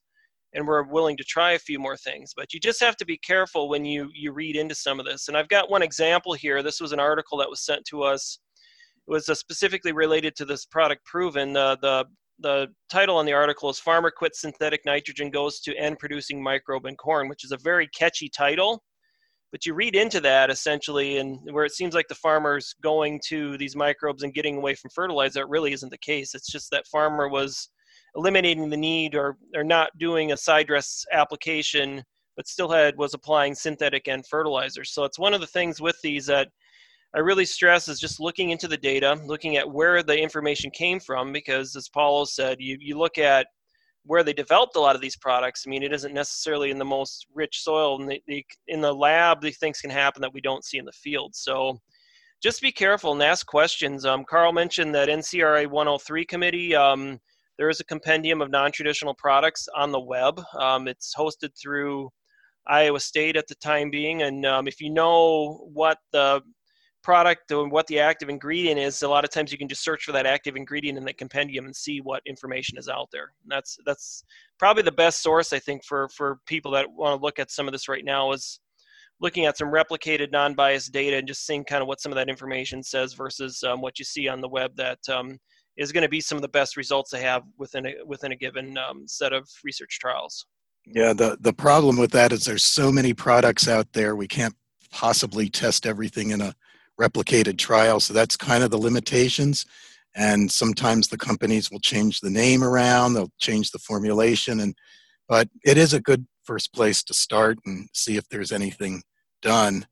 and 0.53 0.67
we're 0.67 0.83
willing 0.83 1.15
to 1.17 1.23
try 1.23 1.53
a 1.53 1.59
few 1.59 1.79
more 1.79 1.95
things. 1.95 2.33
But 2.35 2.53
you 2.53 2.59
just 2.59 2.81
have 2.81 2.97
to 2.97 3.05
be 3.05 3.17
careful 3.19 3.69
when 3.69 3.85
you 3.85 4.09
you 4.13 4.33
read 4.33 4.57
into 4.57 4.75
some 4.75 4.99
of 4.99 5.05
this. 5.05 5.29
And 5.29 5.37
I've 5.37 5.47
got 5.47 5.71
one 5.71 5.83
example 5.83 6.33
here. 6.33 6.61
This 6.61 6.81
was 6.81 6.91
an 6.91 6.99
article 6.99 7.37
that 7.37 7.49
was 7.49 7.61
sent 7.61 7.85
to 7.91 8.03
us. 8.03 8.39
Was 9.07 9.29
uh, 9.29 9.35
specifically 9.35 9.93
related 9.93 10.35
to 10.35 10.45
this 10.45 10.65
product 10.65 11.05
proven. 11.05 11.55
Uh, 11.55 11.75
the 11.81 12.05
the 12.39 12.67
title 12.91 13.17
on 13.17 13.25
the 13.25 13.33
article 13.33 13.69
is 13.69 13.79
Farmer 13.79 14.11
Quits 14.11 14.41
Synthetic 14.41 14.81
Nitrogen 14.85 15.31
Goes 15.31 15.59
to 15.61 15.75
N 15.75 15.95
Producing 15.95 16.43
Microbe 16.43 16.85
in 16.85 16.95
Corn, 16.95 17.29
which 17.29 17.43
is 17.43 17.51
a 17.51 17.57
very 17.57 17.87
catchy 17.87 18.29
title. 18.29 18.83
But 19.51 19.65
you 19.65 19.73
read 19.73 19.95
into 19.95 20.19
that 20.21 20.49
essentially, 20.49 21.17
and 21.17 21.39
where 21.51 21.65
it 21.65 21.71
seems 21.71 21.95
like 21.95 22.07
the 22.09 22.15
farmer's 22.15 22.75
going 22.83 23.21
to 23.29 23.57
these 23.57 23.75
microbes 23.77 24.23
and 24.23 24.33
getting 24.33 24.57
away 24.57 24.75
from 24.75 24.91
fertilizer, 24.93 25.41
it 25.41 25.49
really 25.49 25.71
isn't 25.71 25.89
the 25.89 25.97
case. 25.97 26.35
It's 26.35 26.51
just 26.51 26.69
that 26.71 26.85
farmer 26.87 27.29
was 27.29 27.69
eliminating 28.15 28.69
the 28.69 28.77
need 28.77 29.15
or, 29.15 29.37
or 29.55 29.63
not 29.63 29.89
doing 29.97 30.31
a 30.31 30.37
side 30.37 30.67
dress 30.67 31.05
application, 31.13 32.03
but 32.35 32.47
still 32.47 32.69
had 32.69 32.97
was 32.97 33.13
applying 33.13 33.55
synthetic 33.55 34.07
and 34.07 34.27
fertilizer. 34.27 34.83
So 34.83 35.05
it's 35.05 35.17
one 35.17 35.33
of 35.33 35.41
the 35.41 35.47
things 35.47 35.79
with 35.79 35.97
these 36.03 36.25
that 36.25 36.49
I 37.17 37.21
really 37.21 37.45
stress 37.45 37.87
is 37.87 37.99
just 37.99 38.19
looking 38.19 38.51
into 38.51 38.67
the 38.67 38.77
data, 38.77 39.19
looking 39.25 39.57
at 39.57 39.67
where 39.67 40.03
the 40.03 40.15
information 40.15 40.69
came 40.69 40.99
from, 40.99 41.33
because 41.33 41.75
as 41.75 41.89
Paolo 41.89 42.25
said, 42.25 42.57
you, 42.59 42.77
you 42.79 42.95
look 42.95 43.17
at 43.17 43.47
where 44.05 44.21
they 44.23 44.33
developed 44.33 44.75
a 44.75 44.79
lot 44.79 44.93
of 44.95 45.01
these 45.01 45.15
products. 45.15 45.63
I 45.65 45.71
mean, 45.71 45.81
it 45.81 45.91
isn't 45.91 46.13
necessarily 46.13 46.69
in 46.69 46.77
the 46.77 46.85
most 46.85 47.25
rich 47.33 47.63
soil, 47.63 47.99
and 47.99 48.21
the, 48.27 48.45
in 48.67 48.81
the 48.81 48.93
lab, 48.93 49.41
these 49.41 49.57
things 49.57 49.81
can 49.81 49.89
happen 49.89 50.21
that 50.21 50.31
we 50.31 50.41
don't 50.41 50.63
see 50.63 50.77
in 50.77 50.85
the 50.85 50.91
field. 50.91 51.33
So 51.33 51.79
just 52.39 52.61
be 52.61 52.71
careful 52.71 53.13
and 53.13 53.23
ask 53.23 53.47
questions. 53.47 54.05
Um, 54.05 54.23
Carl 54.23 54.53
mentioned 54.53 54.93
that 54.93 55.09
NCRA 55.09 55.65
103 55.65 56.23
committee. 56.23 56.75
Um, 56.75 57.17
there 57.57 57.71
is 57.71 57.79
a 57.79 57.85
compendium 57.85 58.43
of 58.43 58.51
non-traditional 58.51 59.15
products 59.15 59.67
on 59.75 59.91
the 59.91 59.99
web. 59.99 60.39
Um, 60.59 60.87
it's 60.87 61.15
hosted 61.17 61.49
through 61.59 62.11
Iowa 62.67 62.99
State 62.99 63.37
at 63.37 63.47
the 63.47 63.55
time 63.55 63.89
being, 63.89 64.21
and 64.21 64.45
um, 64.45 64.67
if 64.67 64.79
you 64.79 64.91
know 64.91 65.67
what 65.73 65.97
the 66.11 66.43
product 67.07 67.49
and 67.51 67.71
what 67.71 67.87
the 67.87 67.99
active 67.99 68.27
ingredient 68.27 68.77
is, 68.77 69.01
a 69.01 69.07
lot 69.07 69.23
of 69.23 69.29
times 69.29 69.49
you 69.49 69.57
can 69.57 69.69
just 69.69 69.81
search 69.81 70.03
for 70.03 70.11
that 70.11 70.25
active 70.25 70.57
ingredient 70.57 70.97
in 70.97 71.05
the 71.05 71.13
compendium 71.13 71.63
and 71.63 71.73
see 71.73 72.01
what 72.01 72.21
information 72.25 72.77
is 72.77 72.89
out 72.89 73.07
there. 73.13 73.31
And 73.43 73.49
that's 73.49 73.77
that's 73.85 74.25
probably 74.59 74.83
the 74.83 74.91
best 74.91 75.23
source 75.23 75.53
I 75.53 75.59
think 75.59 75.85
for 75.85 76.09
for 76.09 76.39
people 76.47 76.69
that 76.71 76.85
want 76.91 77.17
to 77.17 77.23
look 77.23 77.39
at 77.39 77.49
some 77.49 77.65
of 77.65 77.71
this 77.71 77.87
right 77.87 78.03
now 78.03 78.33
is 78.33 78.59
looking 79.21 79.45
at 79.45 79.57
some 79.57 79.69
replicated 79.69 80.33
non-biased 80.33 80.91
data 80.91 81.15
and 81.15 81.25
just 81.25 81.45
seeing 81.45 81.63
kind 81.63 81.81
of 81.81 81.87
what 81.87 82.01
some 82.01 82.11
of 82.11 82.17
that 82.17 82.27
information 82.27 82.83
says 82.83 83.13
versus 83.13 83.63
um, 83.63 83.79
what 83.79 83.97
you 83.99 84.03
see 84.03 84.27
on 84.27 84.41
the 84.41 84.49
web 84.49 84.75
that 84.75 84.99
um, 85.09 85.39
is 85.77 85.93
going 85.93 86.03
to 86.03 86.09
be 86.09 86.19
some 86.19 86.37
of 86.37 86.41
the 86.41 86.49
best 86.49 86.75
results 86.75 87.09
they 87.11 87.21
have 87.21 87.43
within 87.57 87.85
a 87.85 87.93
within 88.05 88.33
a 88.33 88.35
given 88.35 88.77
um, 88.77 89.07
set 89.07 89.31
of 89.31 89.47
research 89.63 89.97
trials. 90.01 90.45
Yeah, 90.85 91.13
the 91.13 91.37
the 91.39 91.53
problem 91.53 91.95
with 91.97 92.11
that 92.11 92.33
is 92.33 92.43
there's 92.43 92.65
so 92.65 92.91
many 92.91 93.13
products 93.13 93.69
out 93.69 93.93
there 93.93 94.13
we 94.13 94.27
can't 94.27 94.55
possibly 94.91 95.49
test 95.49 95.85
everything 95.85 96.31
in 96.31 96.41
a 96.41 96.53
replicated 96.99 97.57
trial. 97.57 97.99
So 97.99 98.13
that's 98.13 98.35
kind 98.35 98.63
of 98.63 98.71
the 98.71 98.77
limitations. 98.77 99.65
And 100.15 100.51
sometimes 100.51 101.07
the 101.07 101.17
companies 101.17 101.69
will 101.69 101.79
change 101.79 102.19
the 102.19 102.29
name 102.29 102.63
around, 102.63 103.13
they'll 103.13 103.31
change 103.37 103.71
the 103.71 103.79
formulation, 103.79 104.59
and 104.59 104.75
but 105.27 105.49
it 105.63 105.77
is 105.77 105.93
a 105.93 105.99
good 105.99 106.25
first 106.43 106.73
place 106.73 107.03
to 107.03 107.13
start 107.13 107.59
and 107.65 107.89
see 107.93 108.15
if 108.15 108.27
there's 108.29 108.51
anything 108.51 109.03
done. 109.41 109.85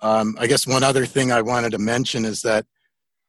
Um, 0.00 0.36
I 0.38 0.46
guess 0.46 0.66
one 0.66 0.84
other 0.84 1.04
thing 1.04 1.32
I 1.32 1.42
wanted 1.42 1.72
to 1.72 1.78
mention 1.78 2.24
is 2.24 2.42
that 2.42 2.64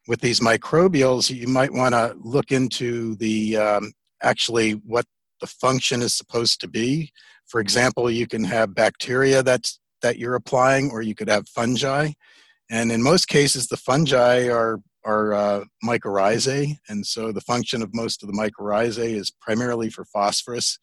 with 0.08 0.22
these 0.22 0.40
microbials, 0.40 1.36
you 1.36 1.48
might 1.48 1.74
want 1.74 1.96
to 1.96 2.16
look 2.20 2.52
into 2.52 3.16
the 3.16 3.58
um, 3.58 3.92
actually 4.22 4.74
what 4.74 5.06
the 5.42 5.48
function 5.48 6.02
is 6.02 6.14
supposed 6.14 6.62
to 6.62 6.68
be. 6.68 7.12
For 7.48 7.60
example, 7.60 8.10
you 8.10 8.28
can 8.28 8.44
have 8.44 8.74
bacteria 8.76 9.44
that's 9.44 9.80
that 10.02 10.18
you're 10.18 10.36
applying, 10.36 10.92
or 10.92 11.02
you 11.02 11.16
could 11.16 11.30
have 11.30 11.50
fungi. 11.50 12.12
And 12.70 12.92
in 12.92 13.02
most 13.02 13.28
cases, 13.28 13.68
the 13.68 13.78
fungi 13.78 14.50
are, 14.50 14.80
are 15.06 15.34
uh, 15.34 15.64
mycorrhizae, 15.84 16.78
and 16.90 17.06
so 17.06 17.32
the 17.32 17.42
function 17.42 17.82
of 17.82 17.96
most 17.96 18.24
of 18.24 18.28
the 18.28 18.38
mycorrhizae 18.38 19.16
is 19.16 19.32
primarily 19.42 19.90
for 19.90 20.06
phosphorus. 20.06 20.78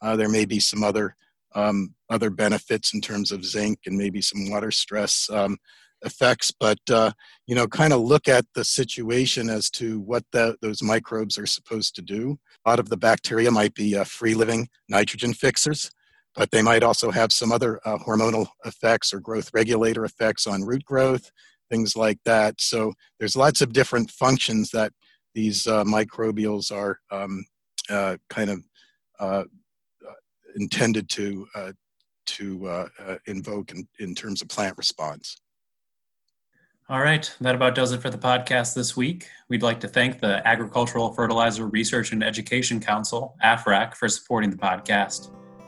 Uh, 0.00 0.16
there 0.16 0.28
may 0.28 0.44
be 0.44 0.60
some 0.60 0.84
other, 0.84 1.16
um, 1.54 1.94
other 2.08 2.30
benefits 2.30 2.94
in 2.94 3.00
terms 3.00 3.32
of 3.32 3.44
zinc 3.44 3.80
and 3.86 3.96
maybe 3.96 4.20
some 4.20 4.50
water 4.50 4.70
stress 4.70 5.28
um, 5.30 5.56
effects, 6.04 6.52
but 6.52 6.78
uh, 6.90 7.10
you 7.46 7.54
know, 7.54 7.66
kind 7.66 7.92
of 7.92 8.00
look 8.00 8.28
at 8.28 8.44
the 8.54 8.64
situation 8.64 9.48
as 9.48 9.70
to 9.70 10.00
what 10.00 10.24
the, 10.32 10.56
those 10.60 10.82
microbes 10.82 11.38
are 11.38 11.46
supposed 11.46 11.94
to 11.96 12.02
do. 12.02 12.38
A 12.64 12.70
lot 12.70 12.78
of 12.78 12.90
the 12.90 12.96
bacteria 12.96 13.50
might 13.50 13.74
be 13.74 13.96
uh, 13.96 14.04
free 14.04 14.34
living 14.34 14.68
nitrogen 14.88 15.32
fixers 15.34 15.90
but 16.34 16.50
they 16.50 16.62
might 16.62 16.82
also 16.82 17.10
have 17.10 17.32
some 17.32 17.52
other 17.52 17.80
uh, 17.84 17.98
hormonal 17.98 18.46
effects 18.64 19.12
or 19.12 19.20
growth 19.20 19.50
regulator 19.54 20.04
effects 20.04 20.46
on 20.46 20.64
root 20.64 20.84
growth, 20.84 21.30
things 21.70 21.96
like 21.96 22.18
that. 22.24 22.60
So 22.60 22.92
there's 23.18 23.36
lots 23.36 23.60
of 23.60 23.72
different 23.72 24.10
functions 24.10 24.70
that 24.70 24.92
these 25.34 25.66
uh, 25.66 25.84
microbials 25.84 26.72
are 26.72 27.00
um, 27.10 27.44
uh, 27.90 28.16
kind 28.30 28.50
of 28.50 28.64
uh, 29.20 29.44
uh, 30.06 30.14
intended 30.56 31.08
to 31.10 31.46
uh, 31.54 31.72
to 32.26 32.88
invoke 33.26 33.70
in, 33.70 33.86
in 33.98 34.14
terms 34.14 34.40
of 34.40 34.48
plant 34.48 34.78
response. 34.78 35.36
All 36.88 37.00
right, 37.00 37.30
that 37.40 37.54
about 37.54 37.74
does 37.74 37.92
it 37.92 38.00
for 38.00 38.10
the 38.10 38.18
podcast 38.18 38.74
this 38.74 38.96
week. 38.96 39.28
We'd 39.48 39.62
like 39.62 39.80
to 39.80 39.88
thank 39.88 40.20
the 40.20 40.46
Agricultural 40.46 41.12
Fertilizer 41.12 41.66
Research 41.66 42.12
and 42.12 42.24
Education 42.24 42.80
Council, 42.80 43.36
AFREC, 43.42 43.94
for 43.94 44.08
supporting 44.08 44.50
the 44.50 44.56
podcast. 44.56 45.30